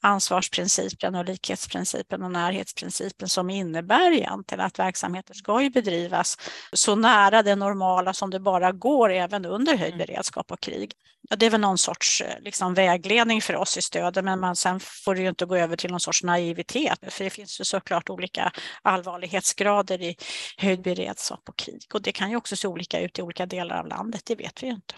ansvarsprincipen 0.00 1.14
och 1.14 1.24
likhetsprincipen 1.24 2.22
och 2.22 2.30
närhetsprincipen 2.30 3.28
som 3.28 3.50
innebär 3.50 4.12
egentligen 4.12 4.64
att 4.64 4.78
verksamheter 4.78 5.34
ska 5.34 5.62
ju 5.62 5.70
bedrivas 5.70 6.36
så 6.72 6.94
nära 6.94 7.42
det 7.42 7.56
normala 7.56 8.12
som 8.12 8.30
det 8.30 8.40
bara 8.40 8.72
går 8.72 9.12
även 9.12 9.44
under 9.44 9.76
höjd 9.76 9.94
mm. 9.94 10.06
beredskap 10.06 10.52
och 10.52 10.60
krig. 10.60 10.92
Ja, 11.30 11.36
det 11.36 11.46
är 11.46 11.50
väl 11.50 11.60
någon 11.60 11.78
sorts 11.78 12.22
liksom, 12.40 12.74
vägledning 12.74 13.42
för 13.42 13.56
oss 13.56 13.76
i 13.76 13.82
stödet, 13.82 14.24
men 14.24 14.40
man, 14.40 14.56
sen 14.56 14.80
får 14.80 15.14
det 15.14 15.20
ju 15.20 15.28
inte 15.28 15.46
gå 15.46 15.56
över 15.56 15.76
till 15.76 15.90
någon 15.90 16.00
sorts 16.00 16.22
naivitet 16.22 16.98
för 17.18 17.24
det 17.24 17.30
finns 17.30 17.60
ju 17.60 17.64
såklart 17.64 18.10
olika 18.10 18.52
allvarlighetsgrader 18.82 20.02
i 20.02 20.16
höjd 20.56 20.82
beredskap 20.82 21.48
och 21.48 21.56
krig 21.56 21.86
och 21.94 22.02
det 22.02 22.12
kan 22.12 22.30
ju 22.30 22.36
också 22.36 22.56
se 22.56 22.68
olika 22.68 23.00
ut 23.00 23.18
i 23.18 23.22
olika 23.22 23.46
delar 23.46 23.78
av 23.78 23.86
landet, 23.86 24.22
det 24.26 24.34
vet 24.34 24.62
vi 24.62 24.66
ju 24.66 24.72
inte. 24.72 24.94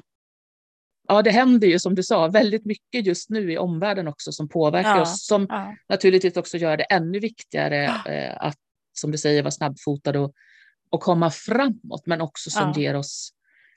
Ja, 1.08 1.22
det 1.22 1.30
händer 1.30 1.68
ju 1.68 1.78
som 1.78 1.94
du 1.94 2.02
sa 2.02 2.28
väldigt 2.28 2.64
mycket 2.64 3.06
just 3.06 3.30
nu 3.30 3.52
i 3.52 3.58
omvärlden 3.58 4.08
också 4.08 4.32
som 4.32 4.48
påverkar 4.48 4.96
ja, 4.96 5.02
oss, 5.02 5.26
som 5.26 5.46
ja. 5.48 5.76
naturligtvis 5.88 6.36
också 6.36 6.56
gör 6.56 6.76
det 6.76 6.84
ännu 6.84 7.18
viktigare 7.18 7.76
ja. 7.76 8.12
eh, 8.12 8.36
att, 8.40 8.56
som 8.92 9.10
du 9.10 9.18
säger, 9.18 9.42
vara 9.42 9.50
snabbfotad 9.50 10.18
och, 10.18 10.32
och 10.90 11.00
komma 11.00 11.30
framåt, 11.30 12.06
men 12.06 12.20
också 12.20 12.50
som 12.50 12.72
ger 12.72 12.96
oss 12.96 13.32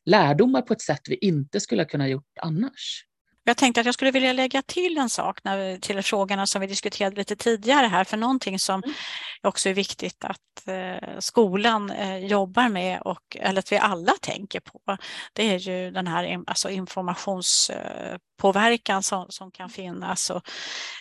lärdomar 0.05 0.61
på 0.61 0.73
ett 0.73 0.81
sätt 0.81 1.01
vi 1.09 1.15
inte 1.15 1.59
skulle 1.59 1.81
ha 1.81 1.87
kunnat 1.87 2.09
gjort 2.09 2.37
annars. 2.41 3.05
Jag 3.45 3.57
tänkte 3.57 3.81
att 3.81 3.85
jag 3.85 3.93
skulle 3.93 4.11
vilja 4.11 4.33
lägga 4.33 4.61
till 4.61 4.97
en 4.97 5.09
sak 5.09 5.39
när, 5.43 5.77
till 5.77 6.03
frågorna 6.03 6.47
som 6.47 6.61
vi 6.61 6.67
diskuterade 6.67 7.15
lite 7.15 7.35
tidigare 7.35 7.87
här, 7.87 8.03
för 8.03 8.17
någonting 8.17 8.59
som 8.59 8.83
mm. 8.83 8.95
också 9.41 9.69
är 9.69 9.73
viktigt 9.73 10.25
att 10.25 10.67
eh, 10.67 11.19
skolan 11.19 11.91
eh, 11.91 12.17
jobbar 12.17 12.69
med 12.69 13.01
och 13.01 13.37
eller 13.39 13.59
att 13.59 13.71
vi 13.71 13.77
alla 13.77 14.11
tänker 14.21 14.59
på, 14.59 14.97
det 15.33 15.53
är 15.53 15.57
ju 15.57 15.91
den 15.91 16.07
här 16.07 16.39
alltså 16.47 16.69
informationspåverkan 16.69 18.97
eh, 18.97 19.01
som, 19.01 19.25
som 19.29 19.51
kan 19.51 19.69
finnas 19.69 20.29
och 20.29 20.41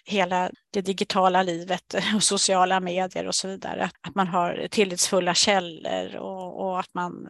hela 0.05 0.51
det 0.73 0.81
digitala 0.81 1.43
livet 1.43 1.95
och 2.15 2.23
sociala 2.23 2.81
medier 2.81 3.27
och 3.27 3.35
så 3.35 3.49
vidare. 3.49 3.91
Att 4.01 4.15
man 4.15 4.29
har 4.29 4.67
tillitsfulla 4.71 5.35
källor 5.35 6.17
och, 6.17 6.61
och 6.61 6.81
att 6.81 6.95
man 6.95 7.29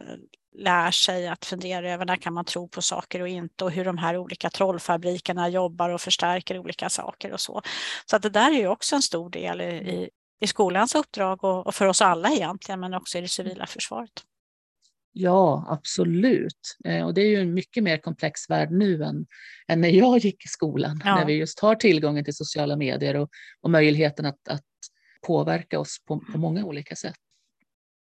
lär 0.55 0.91
sig 0.91 1.27
att 1.27 1.45
fundera 1.45 1.91
över 1.91 2.05
när 2.05 2.15
kan 2.15 2.33
man 2.33 2.45
tro 2.45 2.67
på 2.67 2.81
saker 2.81 3.21
och 3.21 3.27
inte 3.27 3.63
och 3.63 3.71
hur 3.71 3.85
de 3.85 3.97
här 3.97 4.17
olika 4.17 4.49
trollfabrikerna 4.49 5.49
jobbar 5.49 5.89
och 5.89 6.01
förstärker 6.01 6.59
olika 6.59 6.89
saker 6.89 7.31
och 7.31 7.39
så. 7.39 7.61
Så 8.05 8.15
att 8.15 8.21
det 8.21 8.29
där 8.29 8.51
är 8.51 8.59
ju 8.59 8.67
också 8.67 8.95
en 8.95 9.01
stor 9.01 9.29
del 9.29 9.61
i, 9.61 10.09
i 10.41 10.47
skolans 10.47 10.95
uppdrag 10.95 11.43
och, 11.43 11.67
och 11.67 11.75
för 11.75 11.85
oss 11.85 12.01
alla 12.01 12.29
egentligen, 12.29 12.79
men 12.79 12.93
också 12.93 13.17
i 13.17 13.21
det 13.21 13.27
civila 13.27 13.65
försvaret. 13.65 14.23
Ja, 15.15 15.65
absolut. 15.69 16.77
Eh, 16.85 17.05
och 17.05 17.13
det 17.13 17.21
är 17.21 17.29
ju 17.29 17.41
en 17.41 17.53
mycket 17.53 17.83
mer 17.83 17.97
komplex 17.97 18.49
värld 18.49 18.71
nu 18.71 19.03
än, 19.03 19.25
än 19.67 19.81
när 19.81 19.89
jag 19.89 20.17
gick 20.17 20.45
i 20.45 20.47
skolan, 20.47 21.01
ja. 21.05 21.15
när 21.15 21.25
vi 21.25 21.33
just 21.33 21.59
har 21.59 21.75
tillgången 21.75 22.25
till 22.25 22.35
sociala 22.35 22.75
medier 22.75 23.15
och, 23.15 23.29
och 23.61 23.69
möjligheten 23.69 24.25
att, 24.25 24.47
att 24.47 24.63
påverka 25.27 25.79
oss 25.79 26.05
på, 26.07 26.19
på 26.19 26.37
många 26.37 26.65
olika 26.65 26.95
sätt. 26.95 27.15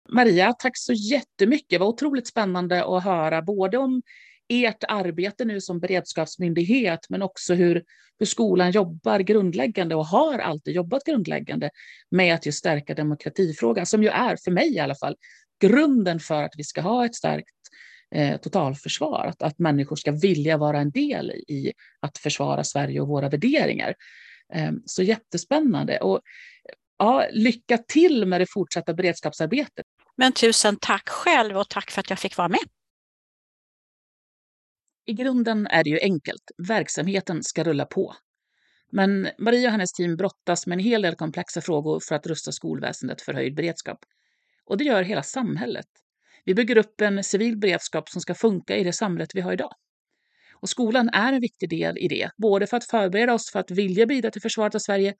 Maria, 0.08 0.52
tack 0.52 0.78
så 0.78 0.92
jättemycket. 0.92 1.70
Det 1.70 1.78
var 1.78 1.86
otroligt 1.86 2.26
spännande 2.26 2.84
att 2.84 3.04
höra 3.04 3.42
både 3.42 3.78
om 3.78 4.02
ert 4.48 4.84
arbete 4.88 5.44
nu 5.44 5.60
som 5.60 5.80
beredskapsmyndighet, 5.80 7.00
men 7.08 7.22
också 7.22 7.54
hur, 7.54 7.84
hur 8.18 8.26
skolan 8.26 8.70
jobbar 8.70 9.20
grundläggande 9.20 9.94
och 9.94 10.06
har 10.06 10.38
alltid 10.38 10.74
jobbat 10.74 11.04
grundläggande 11.04 11.70
med 12.10 12.34
att 12.34 12.46
just 12.46 12.58
stärka 12.58 12.94
demokratifrågan, 12.94 13.86
som 13.86 14.02
ju 14.02 14.08
är, 14.08 14.36
för 14.44 14.50
mig 14.50 14.74
i 14.74 14.78
alla 14.78 14.94
fall, 14.94 15.16
grunden 15.60 16.20
för 16.20 16.42
att 16.42 16.52
vi 16.56 16.64
ska 16.64 16.80
ha 16.80 17.06
ett 17.06 17.14
starkt 17.14 17.54
eh, 18.14 18.36
totalförsvar, 18.36 19.26
att, 19.26 19.42
att 19.42 19.58
människor 19.58 19.96
ska 19.96 20.12
vilja 20.12 20.56
vara 20.56 20.78
en 20.78 20.90
del 20.90 21.30
i 21.30 21.72
att 22.00 22.18
försvara 22.18 22.64
Sverige 22.64 23.00
och 23.00 23.08
våra 23.08 23.28
värderingar. 23.28 23.94
Eh, 24.54 24.72
så 24.84 25.02
jättespännande. 25.02 25.98
Och 25.98 26.20
ja, 26.98 27.26
lycka 27.32 27.78
till 27.78 28.26
med 28.26 28.40
det 28.40 28.46
fortsatta 28.50 28.94
beredskapsarbetet. 28.94 29.86
Men 30.16 30.32
tusen 30.32 30.76
tack 30.80 31.08
själv 31.08 31.56
och 31.56 31.68
tack 31.68 31.90
för 31.90 32.00
att 32.00 32.10
jag 32.10 32.18
fick 32.18 32.36
vara 32.36 32.48
med. 32.48 32.68
I 35.06 35.12
grunden 35.12 35.66
är 35.66 35.84
det 35.84 35.90
ju 35.90 35.98
enkelt. 36.00 36.50
Verksamheten 36.68 37.42
ska 37.42 37.64
rulla 37.64 37.84
på. 37.84 38.14
Men 38.92 39.28
Maria 39.38 39.68
och 39.68 39.72
hennes 39.72 39.92
team 39.92 40.16
brottas 40.16 40.66
med 40.66 40.76
en 40.76 40.84
hel 40.84 41.02
del 41.02 41.14
komplexa 41.14 41.60
frågor 41.60 42.00
för 42.08 42.14
att 42.14 42.26
rusta 42.26 42.52
skolväsendet 42.52 43.22
för 43.22 43.32
höjd 43.32 43.54
beredskap. 43.54 43.98
Och 44.64 44.78
det 44.78 44.84
gör 44.84 45.02
hela 45.02 45.22
samhället. 45.22 45.86
Vi 46.44 46.54
bygger 46.54 46.78
upp 46.78 47.00
en 47.00 47.24
civil 47.24 47.58
beredskap 47.58 48.08
som 48.08 48.20
ska 48.20 48.34
funka 48.34 48.76
i 48.76 48.84
det 48.84 48.92
samhället 48.92 49.30
vi 49.34 49.40
har 49.40 49.52
idag. 49.52 49.72
Och 50.52 50.68
skolan 50.68 51.08
är 51.08 51.32
en 51.32 51.40
viktig 51.40 51.70
del 51.70 51.98
i 51.98 52.08
det, 52.08 52.30
både 52.36 52.66
för 52.66 52.76
att 52.76 52.84
förbereda 52.84 53.34
oss 53.34 53.50
för 53.50 53.58
att 53.58 53.70
vilja 53.70 54.06
bidra 54.06 54.30
till 54.30 54.42
försvaret 54.42 54.74
av 54.74 54.78
Sverige, 54.78 55.14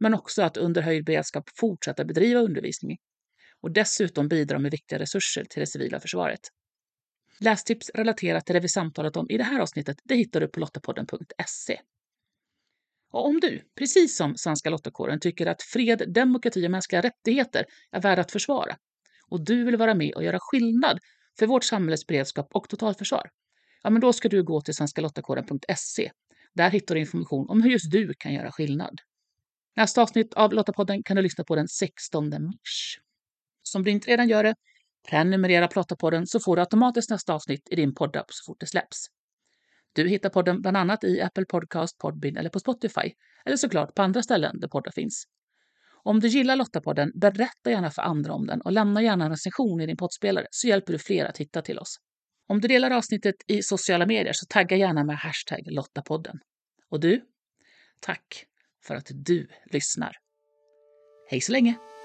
men 0.00 0.14
också 0.14 0.42
att 0.42 0.56
under 0.56 0.82
höjd 0.82 1.04
beredskap 1.04 1.44
fortsätta 1.56 2.04
bedriva 2.04 2.40
undervisning. 2.40 2.98
Och 3.62 3.70
dessutom 3.70 4.28
bidra 4.28 4.58
med 4.58 4.70
viktiga 4.70 4.98
resurser 4.98 5.44
till 5.44 5.60
det 5.60 5.66
civila 5.66 6.00
försvaret. 6.00 6.40
Lästips 7.40 7.90
relaterat 7.94 8.46
till 8.46 8.54
det 8.54 8.60
vi 8.60 8.68
samtalat 8.68 9.16
om 9.16 9.26
i 9.30 9.36
det 9.36 9.44
här 9.44 9.60
avsnittet 9.60 9.96
det 10.04 10.14
hittar 10.14 10.40
du 10.40 10.48
på 10.48 10.60
lottapodden.se. 10.60 11.80
Och 13.10 13.26
om 13.26 13.40
du, 13.40 13.62
precis 13.78 14.16
som 14.16 14.36
Svenska 14.36 14.70
Lottakåren, 14.70 15.20
tycker 15.20 15.46
att 15.46 15.62
fred, 15.62 16.12
demokrati 16.14 16.66
och 16.66 16.70
mänskliga 16.70 17.02
rättigheter 17.02 17.64
är 17.92 18.00
värda 18.00 18.20
att 18.22 18.32
försvara 18.32 18.76
och 19.28 19.44
du 19.44 19.64
vill 19.64 19.76
vara 19.76 19.94
med 19.94 20.14
och 20.14 20.24
göra 20.24 20.38
skillnad 20.40 20.98
för 21.38 21.46
vårt 21.46 21.64
samhälles 21.64 22.06
beredskap 22.06 22.48
och 22.50 22.68
totalförsvar, 22.68 23.30
ja, 23.82 23.90
men 23.90 24.00
då 24.00 24.12
ska 24.12 24.28
du 24.28 24.42
gå 24.42 24.60
till 24.60 24.74
svenskalottakåren.se. 24.74 26.10
Där 26.54 26.70
hittar 26.70 26.94
du 26.94 27.00
information 27.00 27.48
om 27.48 27.62
hur 27.62 27.70
just 27.70 27.90
du 27.90 28.14
kan 28.18 28.34
göra 28.34 28.52
skillnad. 28.52 29.00
Nästa 29.76 30.02
avsnitt 30.02 30.34
av 30.34 30.52
Lottapodden 30.52 31.02
kan 31.02 31.16
du 31.16 31.22
lyssna 31.22 31.44
på 31.44 31.56
den 31.56 31.68
16 31.68 32.28
mars. 32.28 33.00
Som 33.68 33.84
du 33.84 33.90
inte 33.90 34.10
redan 34.10 34.28
gör 34.28 34.44
det, 34.44 34.54
prenumerera 35.10 35.68
på 35.68 35.78
Lottapodden 35.80 36.26
så 36.26 36.40
får 36.40 36.56
du 36.56 36.62
automatiskt 36.62 37.10
nästa 37.10 37.34
avsnitt 37.34 37.68
i 37.70 37.76
din 37.76 37.94
poddapp 37.94 38.26
så 38.28 38.44
fort 38.46 38.60
det 38.60 38.66
släpps. 38.66 39.06
Du 39.92 40.08
hittar 40.08 40.30
podden 40.30 40.62
bland 40.62 40.76
annat 40.76 41.04
i 41.04 41.20
Apple 41.20 41.44
Podcast, 41.44 41.98
Podbin 41.98 42.36
eller 42.36 42.50
på 42.50 42.60
Spotify, 42.60 43.12
eller 43.44 43.56
såklart 43.56 43.94
på 43.94 44.02
andra 44.02 44.22
ställen 44.22 44.60
där 44.60 44.68
poddar 44.68 44.92
finns. 44.92 45.24
Om 46.02 46.20
du 46.20 46.28
gillar 46.28 46.56
Lottapodden, 46.56 47.12
berätta 47.14 47.70
gärna 47.70 47.90
för 47.90 48.02
andra 48.02 48.32
om 48.32 48.46
den 48.46 48.60
och 48.60 48.72
lämna 48.72 49.02
gärna 49.02 49.24
en 49.24 49.30
recension 49.30 49.80
i 49.80 49.86
din 49.86 49.96
poddspelare 49.96 50.46
så 50.50 50.68
hjälper 50.68 50.92
du 50.92 50.98
fler 50.98 51.24
att 51.24 51.38
hitta 51.38 51.62
till 51.62 51.78
oss. 51.78 51.96
Om 52.48 52.60
du 52.60 52.68
delar 52.68 52.90
avsnittet 52.90 53.36
i 53.46 53.62
sociala 53.62 54.06
medier 54.06 54.32
så 54.32 54.46
tagga 54.46 54.76
gärna 54.76 55.04
med 55.04 55.16
hashtag 55.16 55.60
Lottapodden. 55.66 56.38
Och 56.90 57.00
du? 57.00 57.20
Tack 58.00 58.44
för 58.86 58.94
att 58.94 59.10
du 59.14 59.48
lyssnar. 59.72 60.12
Hej 61.30 61.40
så 61.40 61.52
länge! 61.52 61.95